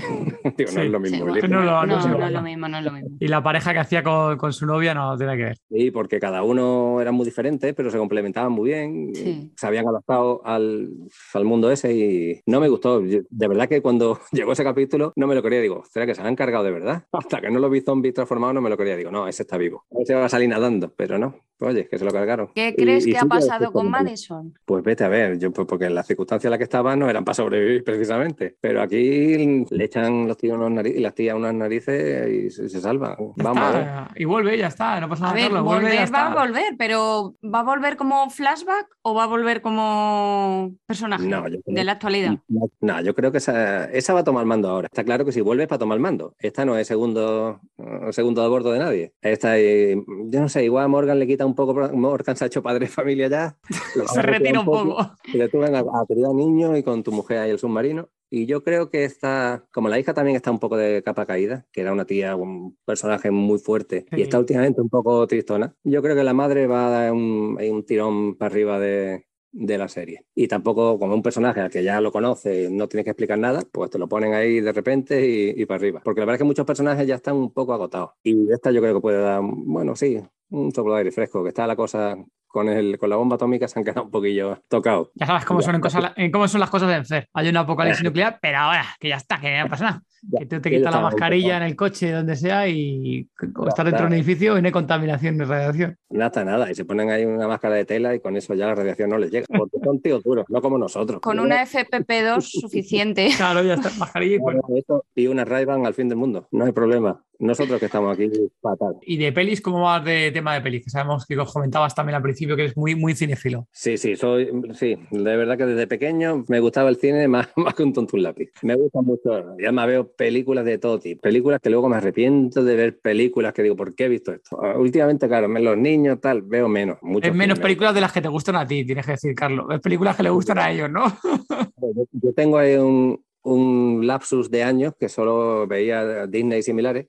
[0.57, 0.75] Digo, Sí.
[0.77, 1.17] no es lo mismo.
[1.17, 1.41] Sí.
[1.49, 3.09] No es lo mismo, no es lo mismo.
[3.19, 5.57] Y la pareja que hacía con, con su novia no tiene que ver.
[5.69, 9.11] Sí, porque cada uno era muy diferente, pero se complementaban muy bien.
[9.13, 9.51] Sí.
[9.57, 10.89] Se habían adaptado al,
[11.33, 13.01] al mundo ese y no me gustó.
[13.01, 15.59] De verdad que cuando llegó ese capítulo no me lo quería.
[15.59, 17.03] Digo, ¿será que se han cargado de verdad?
[17.11, 18.95] Hasta que no lo vi zombie transformado no me lo quería.
[18.95, 19.83] Digo, no, ese está vivo.
[19.99, 21.35] Ese va a salir nadando, pero no.
[21.61, 22.49] Oye, que se lo cargaron.
[22.53, 24.53] ¿Qué crees y que ha pasado con Madison?
[24.65, 27.23] Pues vete a ver, yo, pues porque las circunstancias en las que estaban no eran
[27.23, 28.55] para sobrevivir precisamente.
[28.59, 32.79] Pero aquí le echan los tíos unas narices y las tías unas narices y se.
[32.79, 33.81] Ya Vamos a ver.
[33.81, 34.99] está, Y vuelve, ya está.
[34.99, 35.63] No pasa A nada, ver, Carlos.
[35.63, 39.61] Vuelve, ya va a volver, pero ¿va a volver como flashback o va a volver
[39.61, 42.37] como personaje No, yo creo- de la actualidad?
[42.47, 44.87] No, no, yo creo que esa, esa va a tomar mando ahora.
[44.91, 46.35] Está claro que si vuelve es para tomar mando.
[46.39, 49.13] Esta no es segundo, eh, segundo de bordo de nadie.
[49.21, 52.47] Esta, eh, yo no sé, igual a Morgan le quita un poco, Morgan se ha
[52.47, 53.57] hecho padre de familia ya.
[54.13, 54.97] Se retira un poco.
[55.25, 58.09] Y le tuven a, a criar niños y con tu mujer ahí el submarino.
[58.29, 61.65] Y yo creo que esta, como la hija también está un poco de capa caída,
[61.71, 64.17] que era una tía, un personaje muy fuerte Sí.
[64.17, 67.57] y está últimamente un poco tristona, yo creo que la madre va a dar un,
[67.61, 70.25] un tirón para arriba de, de la serie.
[70.33, 73.61] Y tampoco como un personaje al que ya lo conoce, no tienes que explicar nada,
[73.71, 76.01] pues te lo ponen ahí de repente y, y para arriba.
[76.03, 78.09] Porque la verdad es que muchos personajes ya están un poco agotados.
[78.23, 81.75] Y esta yo creo que puede dar, bueno, sí, un aire fresco, que está la
[81.75, 82.15] cosa
[82.55, 85.09] con, el, con la bomba atómica se han quedado un poquillo tocados.
[85.15, 85.65] Ya sabes cómo Ya.
[85.73, 87.27] son, cosas- en cómo son las cosas de vencer.
[87.33, 90.01] Hay un apocalipsis nuclear, pero ahora, que ya está, que no pasa nada.
[90.27, 93.69] Ya, Que tú te quitas la mascarilla en el coche, donde sea, y o Ya
[93.69, 95.99] estar dentro de un edificio y no hay contaminación ni radiación.
[96.09, 96.71] Nada, nada.
[96.71, 99.19] Y se ponen ahí una máscara de tela y con eso ya la radiación no
[99.19, 99.45] les llega.
[99.55, 101.19] Porque son tíos duros, no como nosotros.
[101.21, 103.29] Con una FPP2 suficiente.
[103.37, 104.37] Claro, ya está, mascarilla
[104.69, 106.47] y eso y una ray al fin del mundo.
[106.51, 107.21] No hay problema.
[107.37, 108.95] Nosotros que estamos aquí fatal.
[109.01, 110.85] Y de pelis, ¿cómo vas de tema de pelis?
[110.85, 113.67] Que sabemos que os comentabas también al principio que eres muy, muy cinéfilo.
[113.71, 117.73] Sí, sí, soy, sí, de verdad que desde pequeño me gustaba el cine más, más
[117.73, 118.49] que un tonto un lápiz.
[118.61, 122.63] Me gusta mucho, ya me veo películas de todo tipo, películas que luego me arrepiento
[122.63, 124.59] de ver películas que digo, ¿por qué he visto esto?
[124.61, 126.97] Ah, Últimamente, claro, los niños tal, veo menos.
[127.01, 129.65] mucho Es menos películas de las que te gustan a ti, tienes que decir, Carlos.
[129.71, 131.05] Es películas que le gustan a ellos, ¿no?
[131.81, 137.07] Yo, yo tengo ahí un, un lapsus de años que solo veía Disney y similares.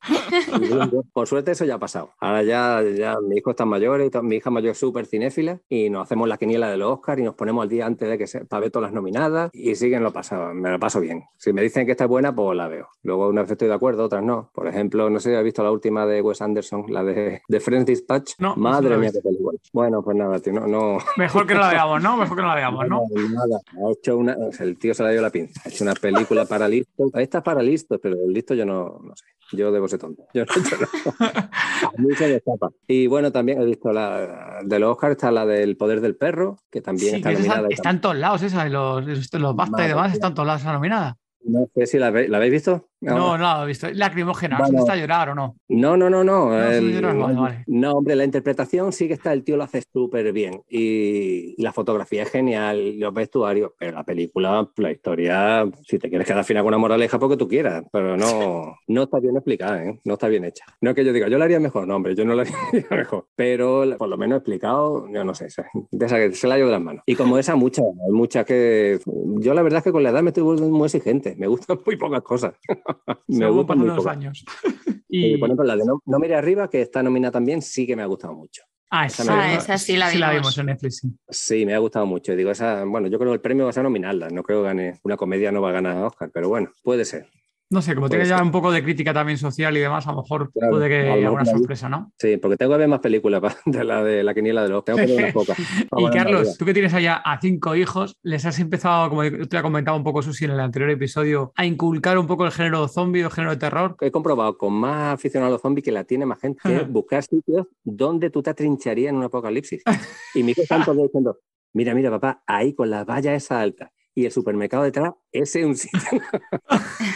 [0.61, 2.11] Yo, por suerte eso ya ha pasado.
[2.21, 6.03] Ahora ya, ya mis hijos están mayores, mi hija mayor es súper cinéfila y nos
[6.03, 8.45] hacemos la quiniela de los Oscars y nos ponemos al día antes de que se,
[8.45, 11.25] para ver todas las nominadas y siguen lo pasado, me lo paso bien.
[11.37, 12.89] Si me dicen que esta es buena, pues la veo.
[13.03, 14.51] Luego unas veces estoy de acuerdo, otras no.
[14.53, 17.61] Por ejemplo, no sé si has visto la última de Wes Anderson, la de, de
[17.61, 18.35] Friends Dispatch.
[18.39, 19.59] No, no Madre la he mía, qué película.
[19.73, 22.17] Bueno, pues nada, tío, no, no, Mejor que no la veamos, ¿no?
[22.17, 23.03] Mejor que no la veamos, ¿no?
[23.11, 23.29] Nada,
[23.73, 23.89] nada.
[23.89, 25.63] Ha hecho una, el tío se le ha dio la pinza.
[25.65, 27.11] Ha hecho una película para listos.
[27.15, 29.25] Esta es para listos, pero el listo yo no, no sé.
[29.53, 30.25] Yo debo ser tonto.
[30.35, 30.87] Yo no, yo no.
[31.29, 32.71] A mí se me escapa.
[32.89, 36.57] Y bueno, también he visto la de los Oscars, está la del poder del perro,
[36.71, 37.61] que también Sí, está que nominada.
[37.61, 40.47] está, y está en todos lados esa, los, los, BAFTA y demás están en todos
[40.47, 41.17] lados esa nominada.
[41.45, 42.89] No sé si ¿la habéis visto.
[43.15, 43.89] No, no la he visto.
[43.93, 44.73] Lacrimógena, Bueno.
[44.73, 45.57] ¿se está a llorar o no?
[45.69, 46.51] No, no, no, no.
[46.51, 47.65] No, llorar, vale, vale.
[47.67, 50.63] no, hombre, la interpretación sí que está, el tío lo hace súper bien.
[50.69, 56.09] Y, y la fotografía es genial, los vestuarios, pero la película, la historia, si te
[56.09, 59.37] quieres quedar al final con una moraleja, porque tú quieras, pero no, no está bien
[59.37, 60.01] explicada, ¿eh?
[60.05, 60.65] no está bien hecha.
[60.81, 62.43] No es que yo diga, yo la haría mejor, no, hombre, yo no la
[62.73, 66.47] haría mejor, pero por lo menos explicado, yo no sé, se- de esa que se
[66.49, 67.03] la llevo de las manos.
[67.07, 68.99] Y como esa, muchas, muchas que.
[69.39, 71.79] Yo la verdad es que con la edad me estoy volviendo muy exigente, me gustan
[71.85, 72.55] muy pocas cosas.
[73.29, 74.45] me pasan muy los años.
[75.09, 75.37] Y, y...
[75.39, 78.03] por ejemplo, la de No, No mire arriba, que está nominada también, sí que me
[78.03, 78.63] ha gustado mucho.
[78.91, 80.33] Ah, esa Ah, esa sí la vimos.
[80.33, 81.09] vimos en Netflix, sí.
[81.29, 82.35] Sí, me ha gustado mucho.
[82.35, 84.29] Digo, esa, bueno, yo creo que el premio va a ser nominarla.
[84.31, 85.01] No creo que gane.
[85.05, 87.29] Una comedia no va a ganar a Oscar, pero bueno, puede ser.
[87.69, 90.13] No sé, como tiene Puede ya un poco de crítica también social y demás, a
[90.13, 92.13] lo mejor Claro, puede que haya alguna sorpresa, ¿no?
[92.17, 94.85] Sí, porque tengo que ver más películas de la de la quiniela de los.
[94.85, 95.59] Tengo que ver unas pocas.
[95.99, 99.63] Y Carlos, tú que tienes allá a cinco hijos, les has empezado, como te ha
[99.63, 103.25] comentado un poco Susi en el anterior episodio, a inculcar un poco el género zombie
[103.25, 103.97] o el género de terror.
[104.01, 107.25] He comprobado con más aficionados a los zombies que la tiene más gente, que buscar
[107.25, 109.83] sitios donde tú te atrincharías en un apocalipsis.
[110.35, 111.39] Y mis hijos están todos diciendo,
[111.73, 115.67] mira, mira, papá, ahí con las vallas esa alta y el supermercado detrás, ese es
[115.67, 116.01] un sitio.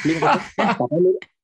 [0.05, 0.41] mira,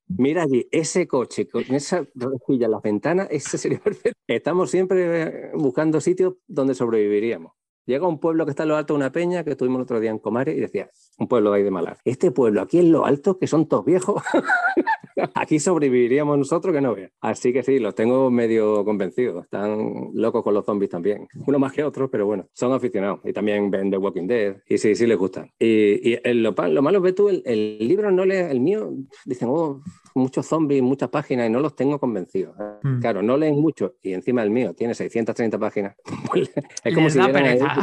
[0.07, 4.21] mira, allí, ese coche con esa rejilla en las ventanas, ese sería perfecto.
[4.29, 7.53] Estamos siempre eh, buscando sitios donde sobreviviríamos.
[7.87, 10.11] Llega un pueblo que está en lo alto de una peña, que estuvimos otro día
[10.11, 11.99] en Comares, y decía, un pueblo de ahí de Málaga.
[12.05, 14.23] Este pueblo aquí en lo alto, que son todos viejos,
[15.35, 17.11] aquí sobreviviríamos nosotros que no veas.
[17.20, 19.44] Así que sí, los tengo medio convencidos.
[19.44, 21.26] Están locos con los zombies también.
[21.46, 23.20] Uno más que otro, pero bueno, son aficionados.
[23.24, 24.57] Y también ven The Walking Dead.
[24.68, 25.50] Y sí, sí les gustan.
[25.59, 28.92] Y, y el- lo, lo malo ves tú, el, el libro no le, el mío,
[29.24, 29.83] dicen, oh,
[30.14, 32.55] muchos zombies, muchas páginas, y no los tengo convencidos.
[32.83, 33.00] Mm.
[33.00, 33.94] Claro, no leen mucho.
[34.02, 35.94] Y encima el mío tiene 630 páginas.
[36.31, 36.50] Pues
[36.85, 37.74] es como Les si da pereza.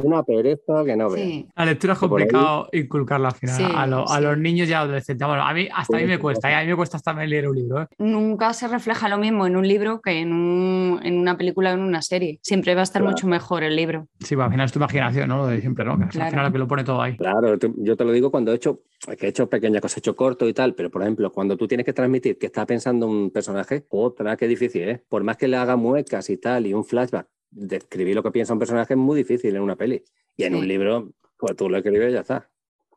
[0.00, 1.10] Una pereza que no.
[1.10, 1.46] Sí.
[1.56, 4.22] La lectura es Que por ahí- complicado inculcarla al final Sí, a, lo- a sí.
[4.22, 5.26] los niños y adolescentes.
[5.26, 6.54] Bueno, a mí hasta a mí me cuesta, ¿eh?
[6.54, 7.82] a mí me cuesta hasta leer un libro.
[7.82, 7.86] ¿eh?
[7.98, 11.74] Nunca se refleja lo mismo en un libro que en, un- en una película o
[11.74, 12.38] en una serie.
[12.42, 13.12] Siempre va a estar Claro.
[13.12, 14.08] mucho mejor el libro.
[14.20, 15.38] Sí, pues, al final es tu imaginación, ¿no?
[15.38, 15.96] Lo de siempre, ¿no?
[15.98, 16.30] Que al Claro.
[16.30, 17.16] final lo que lo pone todo ahí.
[17.16, 18.80] Claro, tú- yo te lo digo cuando he hecho,
[19.18, 21.66] que he hecho pequeñas cosas, he hecho corto y tal, pero por ejemplo, cuando tú
[21.68, 25.02] tienes que transmitir que está pensando un personaje, otra, qué difícil, ¿eh?
[25.08, 28.52] Por más que le haga muecas y tal, y un flashback, describir lo que piensa
[28.52, 30.02] un personaje es muy difícil en una peli.
[30.36, 30.58] Y en Sí.
[30.58, 32.50] un libro, pues tú lo escribes y ya está.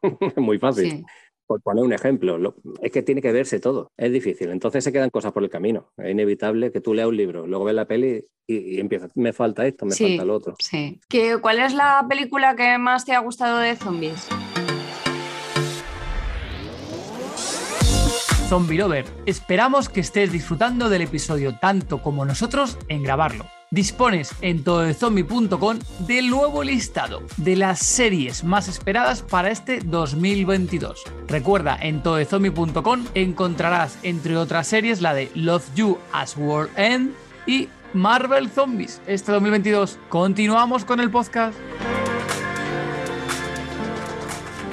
[0.35, 0.89] es muy fácil.
[0.91, 1.05] Sí.
[1.47, 4.49] Por poner un ejemplo, lo- es que tiene que verse todo, es difícil.
[4.49, 5.91] Entonces se quedan cosas por el camino.
[5.97, 9.31] Es inevitable que tú leas un libro, luego ves la peli y, y empiezas, me
[9.31, 10.07] falta esto, me Sí.
[10.07, 10.55] falta lo otro.
[10.59, 10.99] Sí.
[11.07, 14.27] ¿Qué- ¿Cuál es la película que más te ha gustado de zombies?
[18.49, 23.45] Zombie Lover, esperamos que estés disfrutando del episodio tanto como nosotros en grabarlo.
[23.71, 31.03] Dispones en tododezombie.com del nuevo listado de las series más esperadas para este 2022.
[31.27, 37.13] Recuerda, en tododezombie.com encontrarás entre otras series la de Love You as World End
[37.47, 39.97] y Marvel Zombies este 2022.
[40.09, 41.57] Continuamos con el podcast.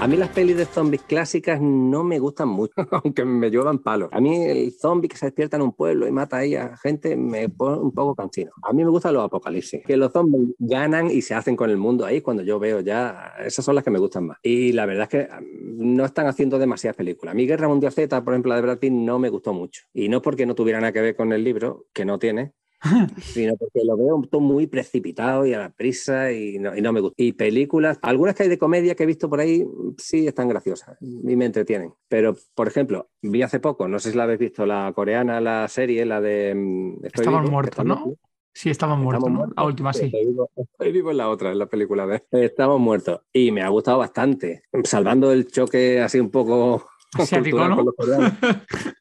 [0.02, 4.08] A mí las pelis de zombies clásicas no me gustan mucho, aunque me llevan palos.
[4.10, 7.14] A mí el zombie que se despierta en un pueblo y mata ahí a gente
[7.14, 8.50] me pone un poco cansino.
[8.64, 11.76] A mí me gustan los apocalipsis, que los zombies ganan y se hacen con el
[11.76, 14.38] mundo ahí cuando yo veo ya, esas son las que me gustan más.
[14.42, 17.34] Y la verdad es que mm, no están haciendo demasiadas películas.
[17.34, 19.82] A mí Guerra Mundial Z, por ejemplo, de Brad Pitt, no me gustó mucho.
[19.94, 22.54] Y no porque no tuviera nada que ver con el libro, que no tiene,
[23.20, 26.92] sino porque lo veo todo muy precipitado y a la prisa y no, y no
[26.92, 27.14] me gusta.
[27.22, 29.66] Y películas, algunas que hay de comedia que he visto por ahí,
[29.98, 31.94] sí están graciosas y me entretienen.
[32.08, 35.68] Pero, por ejemplo, vi hace poco, no sé si la habéis visto, la coreana, la
[35.68, 36.54] serie, la de...
[36.54, 38.14] mm, que muertos, ¿no?
[38.54, 39.36] Sí, estamos muertos, ¿no?
[39.36, 39.56] muertos.
[39.56, 40.06] La última sí.
[40.06, 43.20] Estoy vivo, estoy vivo en la otra, en la película de Estamos muertos.
[43.32, 47.76] Y me ha gustado bastante, salvando el choque así un poco Asiático, ¿no?
[47.76, 48.32] con los coreanos,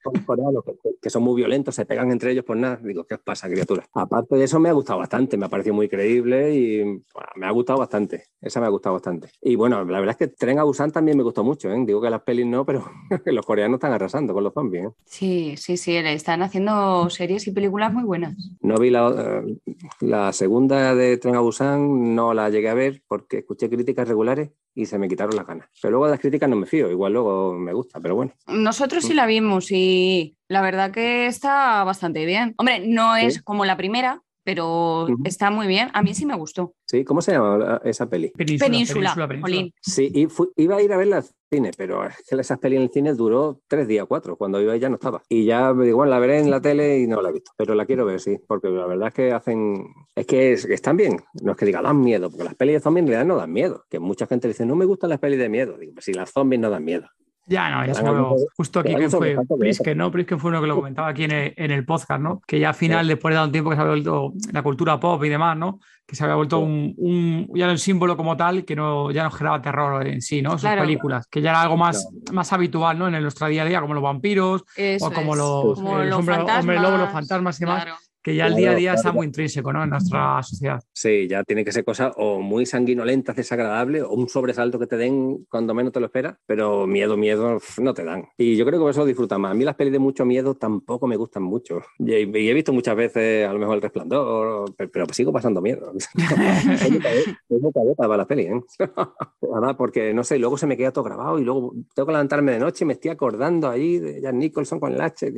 [0.03, 2.79] con los coreanos, que, que son muy violentos, se pegan entre ellos por nada.
[2.83, 3.87] Digo, ¿qué os pasa, criatura?
[3.93, 7.45] Aparte de eso, me ha gustado bastante, me ha parecido muy creíble y bueno, me
[7.47, 8.25] ha gustado bastante.
[8.41, 9.29] Esa me ha gustado bastante.
[9.41, 11.71] Y bueno, la verdad es que Tren a Busan también me gustó mucho.
[11.71, 11.83] ¿eh?
[11.85, 12.83] Digo que las pelis no, pero
[13.25, 14.85] los coreanos están arrasando con los zombies.
[14.85, 14.91] ¿eh?
[15.05, 18.35] Sí, sí, sí, le están haciendo series y películas muy buenas.
[18.61, 19.57] No vi la, eh,
[20.01, 24.51] la segunda de Tren a Busan, no la llegué a ver porque escuché críticas regulares
[24.73, 25.69] y se me quitaron las ganas.
[25.81, 28.33] Pero luego de las críticas no me fío, igual luego me gusta, pero bueno.
[28.47, 32.55] Nosotros sí la vimos y la verdad que está bastante bien.
[32.57, 33.39] Hombre, no es Sí.
[33.43, 35.89] como la primera, pero está muy bien.
[35.93, 36.73] A mí sí me gustó.
[36.87, 37.03] ¿Sí?
[37.05, 38.29] ¿Cómo se llama la- esa peli?
[38.35, 39.69] Península, Península, península.
[39.81, 42.77] Sí, y fui- iba a ir a verla al cine, pero es que esas pelis
[42.77, 44.35] en el cine duró tres días, cuatro.
[44.37, 45.21] Cuando iba ya no estaba.
[45.29, 47.51] Y ya me digo, bueno, la veré en la tele y no la he visto.
[47.55, 49.85] Pero la quiero ver, sí, porque la verdad es que hacen.
[50.15, 51.17] Es que, es- que están bien.
[51.43, 53.53] No es que diga, dan miedo, porque las pelis de zombies en realidad no dan
[53.53, 53.85] miedo.
[53.91, 55.77] Que mucha gente dice, no me gustan las pelis de miedo.
[55.77, 57.07] Digo, pues si las zombies no dan miedo.
[57.47, 60.11] Ya, no, ya me- algo- justo aquí que fue Prisken, ¿no?
[60.11, 62.41] Prisken fue uno que lo comentaba aquí en el, en el podcast, ¿no?
[62.47, 65.23] Que ya al final, después de un tiempo que se había vuelto la cultura pop
[65.23, 65.79] y demás, ¿no?
[66.11, 69.31] Que se había vuelto un, un- ya un símbolo como tal, que no, ya no
[69.31, 70.51] generaba terror en sí, ¿no?
[70.51, 70.81] Sus Claro.
[70.81, 73.07] películas, que ya era algo más, más habitual, ¿no?
[73.07, 75.37] En nuestro día a día, como los vampiros, Eso o como es.
[75.37, 77.83] los, Como el los hombre, hombre lobo, los fantasmas, y demás.
[77.85, 77.97] claro.
[78.23, 79.83] que ya el día a día está muy intrínseco ¿no?
[79.83, 80.79] en nuestra sociedad.
[80.93, 84.95] Sí, ya tiene que ser cosas o muy sanguinolentas, desagradables, o un sobresalto que te
[84.95, 88.25] den cuando menos te lo esperas, pero miedo, miedo no te dan.
[88.37, 89.49] Y yo creo que por eso disfruta más.
[89.51, 91.81] A mí las pelis de mucho miedo tampoco me gustan mucho.
[91.97, 95.91] Y, he visto muchas veces a lo mejor El Resplandor, pero, sigo pasando miedo.
[96.15, 98.61] es muy para la peli, ¿eh?
[99.53, 102.53] Además, porque no sé, luego se me queda todo grabado y luego tengo que levantarme
[102.53, 105.33] de noche y me estoy acordando ahí de Jan Nicholson con el H.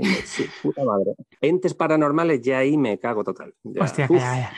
[0.61, 1.13] puta madre.
[1.41, 3.53] Entes paranormales, ya ahí me cago total.
[3.79, 4.51] Hostia, que ya,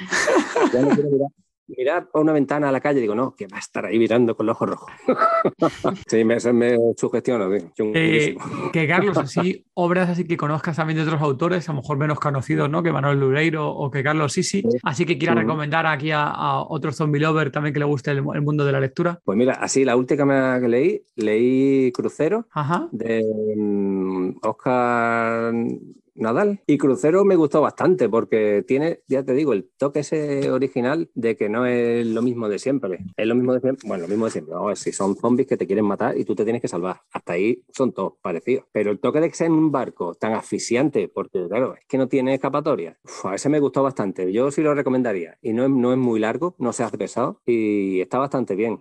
[0.73, 1.29] ya no quiero mirar
[1.67, 4.35] mirar por una ventana a la calle, digo, no, que va a estar ahí mirando
[4.35, 4.91] con los ojos rojos.
[6.07, 7.53] sí, me, me sugestiono.
[7.53, 8.35] Eh,
[8.71, 12.19] que Carlos, así, obras así que conozcas también de otros autores, a lo mejor menos
[12.19, 12.83] conocidos, ¿no?
[12.83, 16.91] Que Manuel Lureiro o que Carlos Sisi, así que quiera recomendar aquí a, a, otro
[16.91, 19.19] zombie lover también que le guste el, mundo de la lectura.
[19.23, 22.47] Pues mira, así la última que leí, leí Crucero
[22.91, 23.23] de
[24.41, 26.61] Oscar mm, Nadal.
[26.67, 31.35] Y Crucero me gustó bastante porque tiene, ya te digo, el toque ese original de
[31.35, 32.99] que no es lo mismo de siempre.
[33.17, 33.87] Es lo mismo de siempre.
[33.87, 34.53] Bueno, lo mismo de siempre.
[34.53, 37.01] No, si son zombies que te quieren matar y tú te tienes que salvar.
[37.11, 38.65] Hasta ahí son todos parecidos.
[38.71, 41.97] Pero el toque de que sea en un barco tan asfixiante, porque claro, es que
[41.97, 42.97] no tiene escapatoria.
[43.23, 44.31] a ese me gustó bastante.
[44.31, 45.37] Yo sí lo recomendaría.
[45.41, 48.79] Y no es, no es muy largo, no se hace pesado y está bastante bien.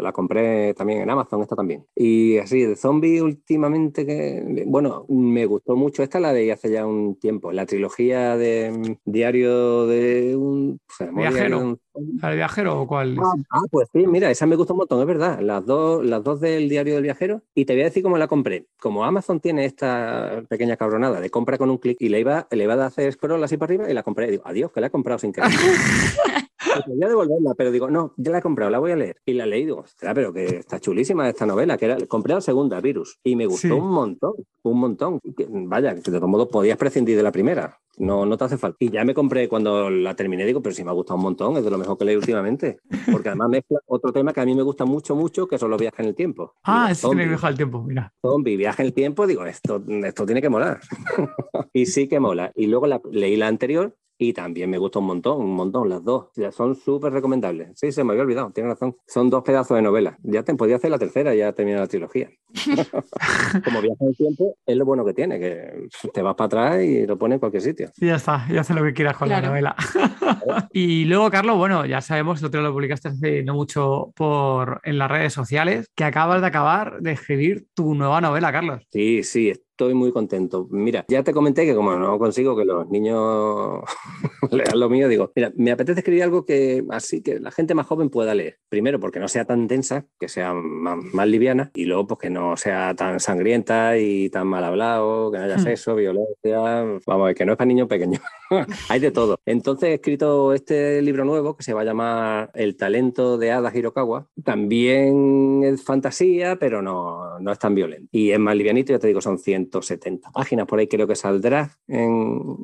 [0.00, 1.86] La, compré también en Amazon, esta también.
[1.94, 6.02] Y así, de zombie últimamente, que bueno, me gustó mucho.
[6.02, 10.80] Esta la leí hace ya un tiempo, la trilogía de mm, Diario de un...
[11.14, 11.78] ¿Viajero?
[11.94, 13.16] ¿El viajero o cuál?
[13.18, 15.40] Ah, ah, pues sí, mira, esa me gustó un montón, es verdad.
[15.40, 17.42] Las dos, las dos del Diario del Viajero.
[17.54, 18.66] Y te voy a decir cómo la compré.
[18.80, 22.64] Como Amazon tiene esta pequeña cabronada de compra con un clic y le iba, le
[22.64, 24.26] iba a hacer scroll así para arriba y la compré.
[24.26, 25.50] Y digo, adiós, que la he comprado sin querer.
[26.86, 29.16] Voy a devolverla, pero digo, no, ya la he comprado, la voy a leer.
[29.24, 32.40] Y la leí, digo, ostras, pero que está chulísima esta novela, que era, compré la
[32.40, 35.20] segunda, Virus, y me gustó un montón, un montón.
[35.68, 38.76] vaya, que de todos modos podías prescindir de la primera, no, no te hace falta.
[38.80, 41.56] Y ya me compré cuando la terminé, digo, pero sí me ha gustado un montón,
[41.56, 42.78] es de lo mejor que leí últimamente.
[43.10, 45.80] Porque además mezcla otro tema que a mí me gusta mucho, mucho, que son los
[45.80, 46.54] viajes en el tiempo.
[46.64, 48.12] Ah, ese me viaja el tiempo, mira.
[48.20, 50.80] Zombie, viaje en el tiempo, digo, esto, esto tiene que molar.
[51.72, 52.52] y sí que mola.
[52.54, 56.04] Y luego la, leí la anterior, y también me gusta un montón, un montón, las
[56.04, 56.28] dos.
[56.52, 57.70] Son súper recomendables.
[57.74, 58.96] Sí, se me había olvidado, tienes razón.
[59.06, 60.18] Son dos pedazos de novela.
[60.22, 62.30] Ya te podía hacer la tercera, ya termina la trilogía.
[63.64, 66.82] Como viaje en el tiempo, es lo bueno que tiene, que te vas para atrás
[66.84, 67.83] y lo pones en cualquier sitio.
[67.98, 69.74] Y ya está, ya haces lo que quieras con la novela.
[70.72, 74.98] y luego, Carlos, bueno, ya sabemos, el otro lo publicaste hace no mucho por, en
[74.98, 78.82] las redes sociales, que acabas de acabar de escribir tu nueva novela, Carlos.
[78.90, 80.68] Sí, sí, estoy muy contento.
[80.70, 83.80] Mira, ya te comenté que como no consigo que los niños
[84.52, 87.86] lean lo mío, digo, mira, me apetece escribir algo que así que la gente más
[87.86, 88.58] joven pueda leer.
[88.68, 92.56] Primero, porque no sea tan densa, que sea más, liviana, y luego, pues que no
[92.56, 95.64] sea tan sangrienta y tan mal hablado, que no haya hmm.
[95.64, 98.22] sexo, violencia, vamos, que no es para niños pequeños.
[98.88, 99.40] Hay de todo.
[99.44, 103.76] Entonces he escrito este libro nuevo que se va a llamar El talento de Ada
[103.76, 104.28] Hirokawa.
[104.44, 108.08] También es fantasía, pero no, no es tan violento.
[108.12, 111.16] Y es más livianito, ya te digo, son 100 170 páginas, por ahí creo que
[111.16, 112.56] saldrá en,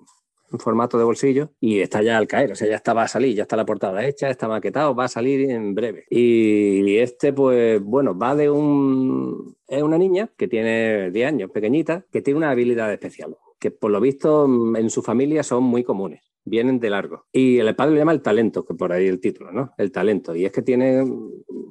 [0.58, 3.36] formato de bolsillo y está ya al caer, o sea, ya está, va a salir,
[3.36, 6.06] ya está la portada hecha, está maquetado, va a salir en breve.
[6.10, 9.56] Y este, pues, bueno, va de un...
[9.68, 13.92] Es una niña que tiene 10 años, pequeñita, que tiene una habilidad especial, que por
[13.92, 17.26] lo visto en su familia son muy comunes vienen de largo.
[17.32, 19.72] Y el padre le llama el talento, que por ahí el título, ¿no?
[19.78, 20.34] El talento.
[20.34, 21.04] Y es que tiene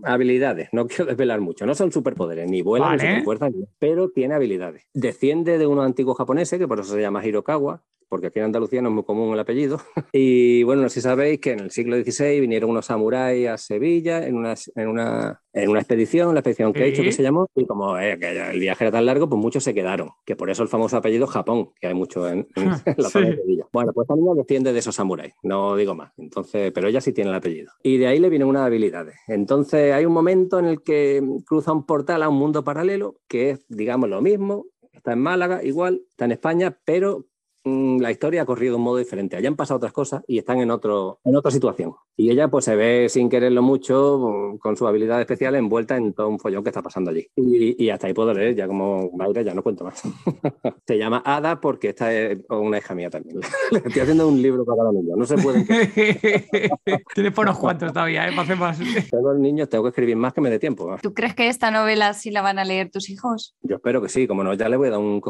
[0.03, 4.87] habilidades, no quiero desvelar mucho, no son superpoderes, ni vuelan ni fuerza, pero tiene habilidades.
[4.93, 8.81] Desciende de unos antiguos japoneses, que por eso se llama Hirokawa, porque aquí en Andalucía
[8.81, 9.79] no es muy común el apellido.
[10.11, 13.57] Y bueno, no sé si sabéis que en el siglo XVI vinieron unos samuráis a
[13.57, 17.21] Sevilla en una, en una, en una expedición, la expedición que he hecho que se
[17.21, 20.49] llamó, y como eh, el viaje era tan largo, pues muchos se quedaron, que por
[20.49, 22.47] eso el famoso apellido Japón, que hay mucho en,
[22.97, 23.67] la zona de Sevilla.
[23.71, 26.11] Bueno, pues también desciende de esos samuráis, no digo más.
[26.17, 27.71] Entonces, pero ella sí tiene el apellido.
[27.83, 29.15] Y de ahí le vienen unas habilidades.
[29.27, 33.51] Entonces hay un momento en el que cruza un portal a un mundo paralelo, que
[33.51, 37.25] es, digamos, lo mismo, está en Málaga, igual, está en España, pero
[37.63, 39.35] la historia ha corrido de un modo diferente.
[39.35, 41.93] Allá han pasado otras cosas y están en, otro, en otra situación.
[42.15, 46.13] Y ella pues se ve sin quererlo mucho, mm, con su habilidad especial, envuelta en
[46.13, 47.27] todo un follón que está pasando allí.
[47.35, 50.01] Y, hasta ahí puedo leer, ya como madre ya no cuento más.
[50.87, 53.39] se llama Ada porque esta es una hija mía también.
[53.71, 55.65] Estoy haciendo un libro para cada niño, no se puede.
[57.15, 58.35] Tienes por unos cuantos todavía, ¿eh?
[58.35, 58.79] Para más.
[59.09, 60.97] Tengo niños, tengo que escribir más que me dé tiempo.
[61.01, 63.55] ¿Tú crees que esta novela sí la van a leer tus hijos?
[63.61, 65.21] Yo espero que sí, como no, ya le voy a dar un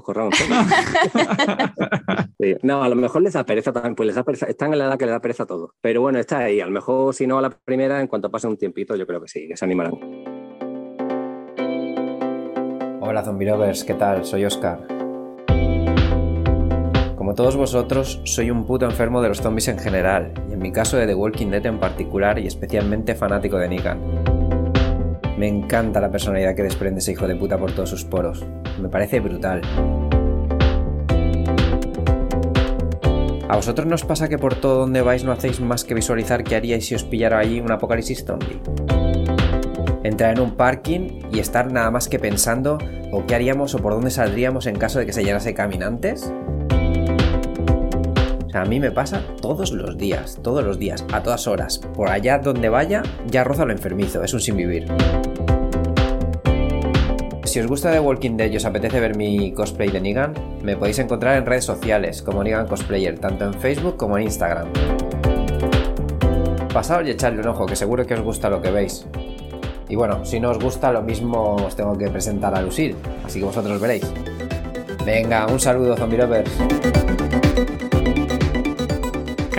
[2.63, 4.97] No, a lo mejor les da pereza también, pues les da están en la edad
[4.97, 5.75] que les da pereza todo.
[5.82, 6.60] Pero bueno, está ahí.
[6.60, 9.21] A lo mejor si no a la primera, en cuanto pase un tiempito, yo creo
[9.21, 9.93] que sí, que se animarán.
[13.01, 14.25] Hola Zombie Lovers, ¿qué tal?
[14.25, 14.86] Soy Oscar.
[17.15, 20.58] Como como todos vosotros, soy un puto enfermo de los zombies en general, y en
[20.58, 23.99] mi caso de The Walking Dead en particular y especialmente fanático de Negan.
[25.38, 28.43] Me encanta la personalidad que desprende ese hijo de puta por todos sus poros.
[28.82, 29.61] Me parece brutal.
[33.50, 36.56] ¿A vosotros nos pasa que por todo donde vais no hacéis más que visualizar qué
[36.56, 38.62] haríais si os pillara ahí un apocalipsis zombie?
[40.04, 42.78] Entrar en un parking y estar nada más que pensando
[43.12, 46.32] o qué haríamos o por dónde saldríamos en caso de que se llenase caminantes?
[48.45, 51.80] O sea, a mí me pasa todos los días, todos los días, a todas horas.
[51.95, 54.86] Por allá donde vaya, ya roza lo enfermizo, es un sin vivir.
[57.50, 60.78] Si os gusta The Walking Dead y os apetece ver mi cosplay de Negan, me
[60.78, 64.68] podéis encontrar en redes sociales como Negan Cosplayer, tanto en Facebook como en Instagram.
[66.72, 69.08] Pasaos y echadle un ojo, que seguro que os gusta lo que veis.
[69.89, 72.95] Y bueno, si no os gusta, lo mismo os tengo que presentar a Lucille,
[73.26, 74.06] así que vosotros veréis.
[75.04, 76.52] Venga, un saludo, zombie lovers.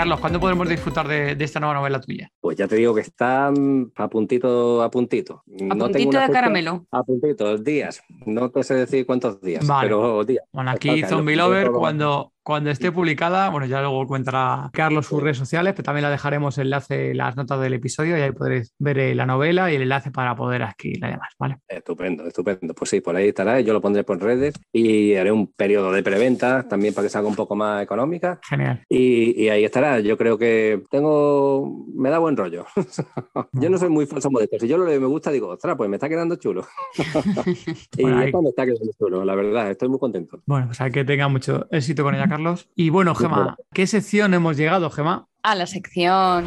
[0.00, 2.32] Carlos, ¿cuándo podremos disfrutar de, de, esta nueva novela tuya?
[2.40, 5.42] Pues ya te digo que está a puntito, a puntito.
[5.70, 6.86] A no puntito de caramelo.
[6.90, 8.02] A puntito, días.
[8.24, 9.90] No te sé decir cuántos días, vale.
[9.90, 10.42] pero días.
[10.52, 15.36] Bueno, aquí Zombie Lover, cuando, cuando esté publicada, bueno, ya luego cuentará Carlos sus redes
[15.36, 18.98] sociales, pero también la dejaremos enlace en las notas del episodio y ahí podréis ver
[18.98, 21.58] eh, la novela y el enlace para poder adquirirla y demás, ¿vale?
[21.68, 22.74] Estupendo, estupendo.
[22.74, 26.02] Pues sí, por ahí estará, yo lo pondré por redes y haré un periodo de
[26.02, 28.40] preventa también para que salga un poco más económica.
[28.42, 28.82] Genial.
[28.88, 30.00] Y, y ahí estará.
[30.00, 32.66] Yo creo que tengo, me da buen rollo.
[33.52, 34.58] yo no soy muy falso modesto.
[34.58, 36.66] Si yo lo que me gusta, digo, ostras, pues me está quedando chulo.
[37.96, 40.42] y bueno, esto me está quedando chulo, la verdad, estoy muy contento.
[40.46, 42.39] Bueno, pues hay que tenga mucho éxito con ella, Carlos.
[42.74, 45.26] Y bueno, Gema, ¿qué sección hemos llegado, Gema?
[45.42, 46.46] A la sección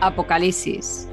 [0.00, 1.08] Apocalipsis.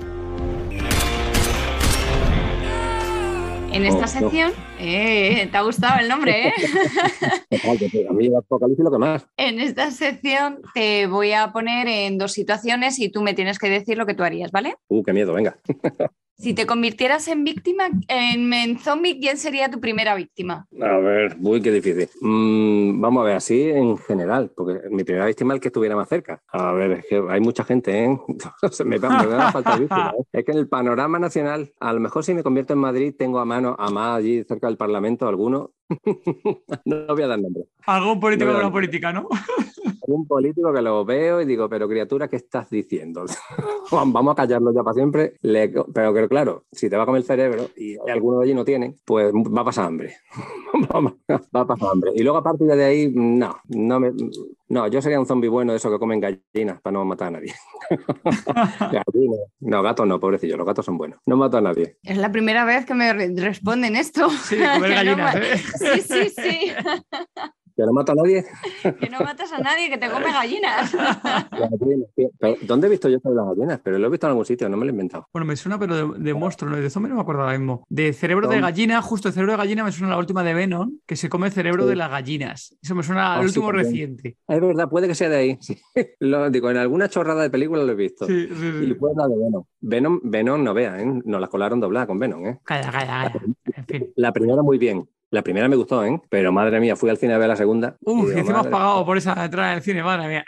[3.71, 4.63] En esta oh, sección, no.
[4.79, 6.47] eh, ¿te ha gustado el nombre?
[6.47, 6.53] Eh?
[8.09, 9.27] a mí el apocalipsis lo que más.
[9.35, 13.69] En esta sección te voy a poner en dos situaciones y tú me tienes que
[13.69, 14.75] decir lo que tú harías, ¿vale?
[14.87, 15.57] Uh, qué miedo, venga.
[16.37, 20.67] Si te convirtieras en víctima, en, en, zombie, ¿quién sería tu primera víctima?
[20.81, 22.09] A ver, uy, qué difícil.
[22.19, 25.95] Mm, vamos a ver, así en general, porque mi primera víctima es el que estuviera
[25.95, 26.41] más cerca.
[26.49, 28.19] A ver, es que hay mucha gente, ¿eh?
[28.85, 30.13] me, me da falta víctima.
[30.17, 30.23] ¿eh?
[30.33, 33.39] Es que en el panorama nacional, a lo mejor si me convierto en Madrid, tengo
[33.39, 35.71] a mano a más allí cerca del Parlamento alguno.
[36.85, 37.65] no voy a dar nombre.
[37.85, 39.27] Algún político de la política, ¿no?
[40.07, 43.25] un político que lo veo y digo, pero criatura, ¿qué estás diciendo?
[43.91, 45.35] Vamos a callarlo ya para siempre.
[45.41, 45.73] Le...
[45.93, 48.65] Pero que claro, si te va a comer el cerebro y alguno de allí no
[48.65, 50.15] tiene, pues va a pasar hambre.
[50.93, 52.11] va a pasar hambre.
[52.15, 54.11] Y luego a partir de ahí, no, no me...
[54.67, 57.31] No, yo sería un zombie bueno de eso que comen gallinas para no matar a
[57.31, 57.53] nadie.
[59.59, 61.19] no, gatos no, pobrecillo, los gatos son buenos.
[61.25, 61.97] No mato a nadie.
[62.03, 64.29] Es la primera vez que me responden esto.
[64.29, 65.41] Sí, comer gallinas, no...
[65.41, 65.57] ¿eh?
[65.57, 66.71] Sí, sí, sí.
[67.75, 68.45] ¿Que no mata a nadie?
[68.99, 70.95] Que no matas a nadie, que te come gallinas.
[72.67, 73.79] ¿Dónde he visto yo sobre las gallinas?
[73.83, 75.27] Pero lo he visto en algún sitio, no me lo he inventado.
[75.33, 76.77] Bueno, me suena, pero de, de monstruo, ¿no?
[76.77, 77.85] de zombie no me acuerdo ahora mismo.
[77.89, 81.15] De cerebro de gallina, justo cerebro de gallina me suena la última de Venom, que
[81.15, 81.89] se come el cerebro sí.
[81.89, 82.77] de las gallinas.
[82.81, 84.37] Eso me suena al oh, último sí, reciente.
[84.47, 85.59] Es verdad, puede que sea de ahí.
[85.65, 85.81] Sí.
[86.19, 88.27] Lo digo, en alguna chorrada de película lo he visto.
[88.27, 88.91] Sí, sí, sí.
[88.91, 89.63] Y fue la de Venom.
[89.79, 91.21] Venom, Venom no vea, ¿eh?
[91.25, 92.59] Nos la colaron doblada con Venom, ¿eh?
[92.63, 93.41] Calla, calla, calla.
[93.75, 94.13] En fin.
[94.15, 95.07] La primera muy bien.
[95.31, 96.21] La primera me gustó, ¿eh?
[96.29, 97.97] Pero madre mía, fui al cine a ver la segunda.
[98.01, 100.45] Uf, digo, encima has pagado por esa entrada en el cine, madre mía.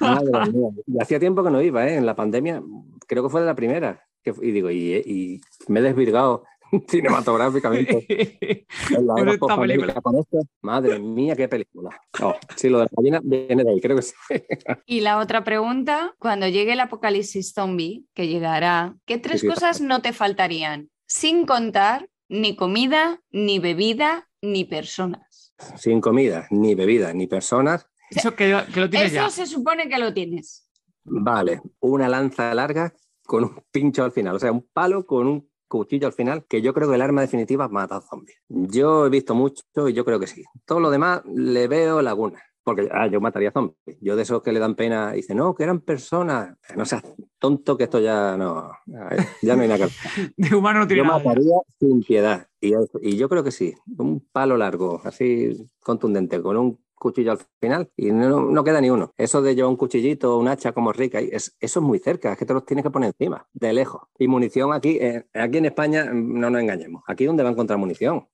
[0.00, 0.70] Madre mía.
[0.86, 1.96] Y hacía tiempo que no iba, ¿eh?
[1.96, 2.62] En la pandemia,
[3.06, 4.06] creo que fue de la primera.
[4.24, 6.44] Y digo, y, y me he desvirgado
[6.88, 8.06] cinematográficamente.
[8.90, 9.94] la esta película.
[9.94, 10.38] Con esto.
[10.62, 11.90] Madre mía, qué película.
[12.22, 14.14] Oh, sí, lo de la gallina viene de ahí, creo que sí.
[14.86, 19.52] y la otra pregunta, cuando llegue el apocalipsis zombie, que llegará, ¿qué tres sí, sí,
[19.52, 20.90] cosas no te faltarían?
[21.06, 25.54] Sin contar ni comida, ni bebida, ni personas.
[25.76, 27.86] Sin comida, ni bebida, ni personas.
[28.08, 29.30] Eso que, que lo tienes Eso ya.
[29.30, 30.68] se supone que lo tienes.
[31.04, 32.94] Vale, una lanza larga
[33.26, 36.62] con un pincho al final, o sea, un palo con un cuchillo al final, que
[36.62, 38.38] yo creo que el arma definitiva mata a zombies.
[38.48, 40.44] Yo he visto mucho y yo creo que sí.
[40.64, 42.42] Todo lo demás le veo laguna.
[42.62, 43.98] Porque ah, yo mataría zombies.
[44.00, 46.56] Yo de esos que le dan pena, dice, no, que eran personas.
[46.76, 47.02] No seas
[47.38, 48.70] tonto que esto ya no,
[49.42, 51.18] ya no hay nada que De humano no tiene Yo nada.
[51.18, 52.46] mataría sin piedad.
[52.60, 53.74] Y, y yo creo que sí.
[53.96, 58.90] Un palo largo, así contundente, con un cuchillo al final y no, no, queda ni
[58.90, 59.12] uno.
[59.16, 62.32] Eso de llevar un cuchillito o un hacha como rica, es, eso es muy cerca,
[62.32, 64.02] es que te los tienes que poner encima, de lejos.
[64.18, 67.78] Y munición aquí, eh, aquí en España, no nos engañemos, aquí donde va a encontrar
[67.78, 68.28] munición.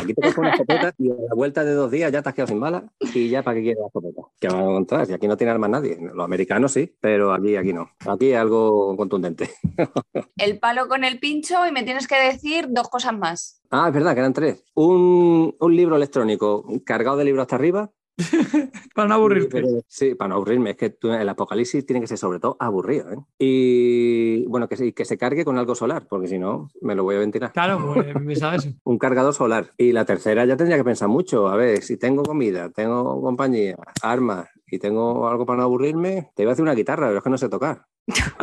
[0.00, 2.34] Aquí te coges una escopeta y a la vuelta de dos días ya te has
[2.34, 2.84] quedado sin balas
[3.14, 4.22] y ya para qué quieres la escopeta.
[4.38, 5.06] ¿Qué van a encontrar?
[5.06, 5.98] Si aquí no tiene armas nadie.
[6.14, 7.90] Los americanos sí, pero aquí, aquí no.
[8.06, 9.50] Aquí es algo contundente.
[10.36, 13.60] El palo con el pincho y me tienes que decir dos cosas más.
[13.70, 14.64] Ah, es verdad que eran tres.
[14.74, 17.90] Un, un libro electrónico cargado de libros hasta arriba.
[18.94, 19.62] para no aburrirte.
[19.88, 20.70] Sí, para no aburrirme.
[20.70, 23.12] Es que tú- el apocalipsis tiene que ser sobre todo aburrido.
[23.12, 23.16] ¿eh?
[23.38, 27.04] Y bueno, que, se- que se cargue con algo solar, porque si no, me lo
[27.04, 27.52] voy a ventilar.
[27.52, 28.68] Claro, pues me sabes.
[28.84, 29.70] Un cargador solar.
[29.78, 31.48] Y la tercera ya tendría que pensar mucho.
[31.48, 36.42] A ver, si tengo comida, tengo compañía, armas y tengo algo para no aburrirme, te
[36.42, 37.86] iba a hacer una guitarra, pero es que no sé tocar.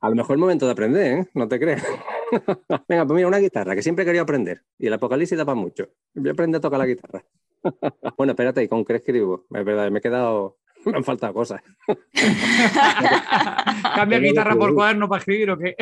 [0.00, 1.28] a lo mejor el momento de aprender, ¿eh?
[1.34, 1.82] No te crees.
[2.88, 4.62] Venga, pues mira, una guitarra, que siempre querido aprender.
[4.78, 5.88] Y el apocalipsis da para mucho.
[6.14, 7.24] Voy a aprender a tocar la guitarra.
[8.16, 9.46] Bueno, espérate, ¿y con qué escribo?
[9.52, 10.58] Es verdad, me he quedado...
[10.84, 11.60] Me han faltado cosas.
[13.96, 15.74] Cambia guitarra por cuaderno para escribir o qué.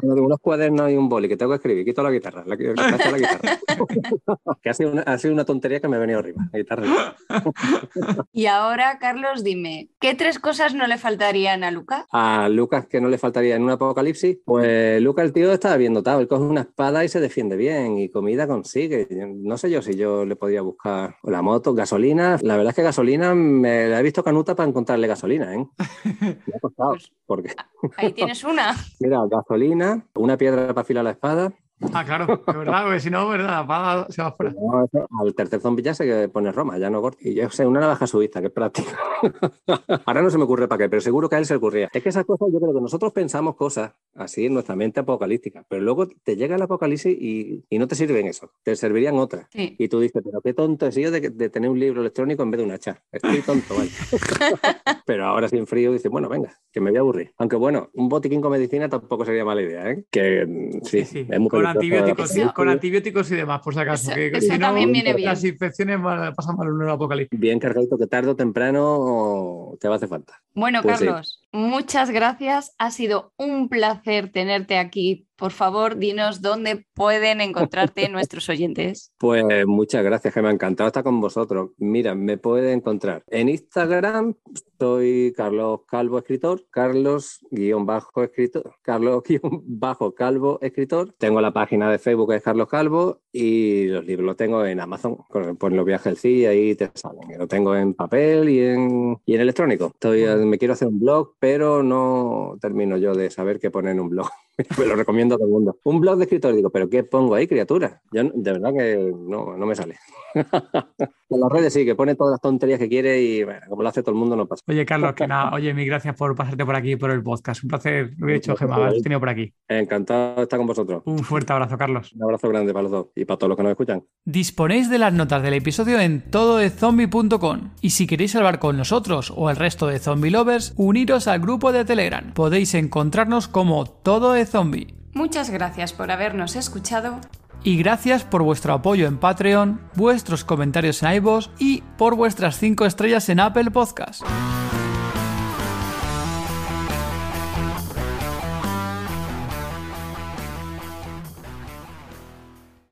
[0.00, 2.44] Tengo unos cuadernos y un boli que tengo que escribir, quito la guitarra.
[2.46, 3.58] La, la, la, la guitarra.
[4.62, 6.42] que ha sido, una, ha sido una tontería que me ha venido arriba.
[6.52, 6.86] La guitarra.
[8.32, 12.06] Y ahora, Carlos, dime, ¿qué tres cosas no le faltarían a Luca?
[12.12, 15.92] A Lucas, que no le faltaría en un apocalipsis, pues Lucas, el tío, está bien
[15.94, 16.20] dotado.
[16.20, 19.06] Él coge una espada y se defiende bien, y comida consigue.
[19.36, 22.38] No sé yo si yo le podría buscar la moto, gasolina.
[22.42, 25.66] La verdad es que gasolina me la he visto canuta para encontrarle gasolina, ¿eh?
[26.20, 26.90] Me ha costado.
[26.92, 27.54] Pues- Porque,
[27.96, 28.74] Ahí tienes una.
[29.00, 29.81] mira, gasolina,
[30.14, 31.52] una piedra para afilar la espada.
[31.92, 34.52] Ah, claro, de verdad, porque si no, verdad, paga se va fuera.
[34.52, 37.18] No, eso, al tercer zombie ya se pone Roma, ya no corta.
[37.22, 38.96] Y yo sé, una navaja suiza, que es práctica.
[40.06, 41.90] Ahora no se me ocurre para qué, pero seguro que a él se le ocurría.
[41.92, 45.64] Es que esas cosas, yo creo que nosotros pensamos cosas así en nuestra mente apocalíptica,
[45.68, 49.46] pero luego te llega el apocalipsis y, y no te sirven eso, te servirían otras.
[49.52, 49.76] Sí.
[49.78, 52.50] Y tú dices, pero qué tonto he sido de, de tener un libro electrónico en
[52.50, 53.02] vez de un hacha.
[53.10, 53.90] Estoy tonto, vale.
[55.06, 57.32] pero ahora sin frío dices, bueno, venga, que me voy a aburrir.
[57.38, 60.04] Aunque bueno, un botiquín con medicina tampoco sería mala idea, ¿eh?
[60.10, 61.48] Que mm, sí, Sí, sí, es muy.
[61.72, 64.10] Antibióticos, sí, con antibióticos y demás, por si acaso.
[64.10, 65.28] Eso- que, eso si no, también viene bien.
[65.28, 65.98] las infecciones
[66.36, 67.38] pasan mal en un apocalipsis.
[67.38, 70.40] bien cargadito que tarde o temprano te va a hacer falta.
[70.54, 71.06] Bueno, Pues sí.
[71.06, 72.74] Carlos, muchas gracias.
[72.78, 75.26] Ha sido un placer tenerte aquí.
[75.42, 79.12] Por favor, dinos dónde pueden encontrarte nuestros oyentes.
[79.18, 81.70] Pues muchas gracias, que me ha encantado estar con vosotros.
[81.78, 84.36] Mira, me puede encontrar en Instagram,
[84.78, 91.12] soy Carlos Calvo Escritor, Carlos guion bajo escritor, Carlos guion bajo Calvo Escritor.
[91.18, 94.78] Tengo la página de Facebook que es Carlos Calvo y los libros los tengo en
[94.78, 95.18] Amazon,
[95.58, 97.36] pues los viajes del CI, ahí te salen.
[97.36, 99.90] Lo tengo en papel y en, y en electrónico.
[99.92, 104.00] Estoy, me quiero hacer un blog, pero no termino yo de saber qué poner en
[104.00, 104.28] un blog.
[104.78, 105.78] Me lo recomiendo a todo el mundo.
[105.84, 108.02] Un blog de escritor, digo, ¿pero qué pongo ahí, criatura?
[108.12, 109.96] Yo de verdad que no, no me sale.
[111.32, 113.88] en las redes sí, que pone todas las tonterías que quiere y bueno, como lo
[113.88, 114.62] hace todo el mundo, no pasa.
[114.68, 117.62] Oye, Carlos, que nada, oye, mil gracias por pasarte por aquí por el podcast.
[117.64, 119.52] Un placer, lo hubiera hecho Gemma, haberte tenido por aquí.
[119.68, 121.02] Encantado de estar con vosotros.
[121.06, 122.12] Un fuerte abrazo, Carlos.
[122.12, 124.04] Un abrazo grande para los dos y para todos los que nos escuchan.
[124.24, 129.50] Disponéis de las notas del episodio en tododezombie.com y si queréis hablar con nosotros o
[129.50, 132.32] el resto de zombie lovers, uniros al grupo de Telegram.
[132.34, 134.94] Podéis encontrarnos como Todo de Zombie.
[135.14, 137.20] Muchas gracias por habernos escuchado.
[137.64, 142.86] Y gracias por vuestro apoyo en Patreon, vuestros comentarios en iVoox y por vuestras 5
[142.86, 144.22] estrellas en Apple Podcast.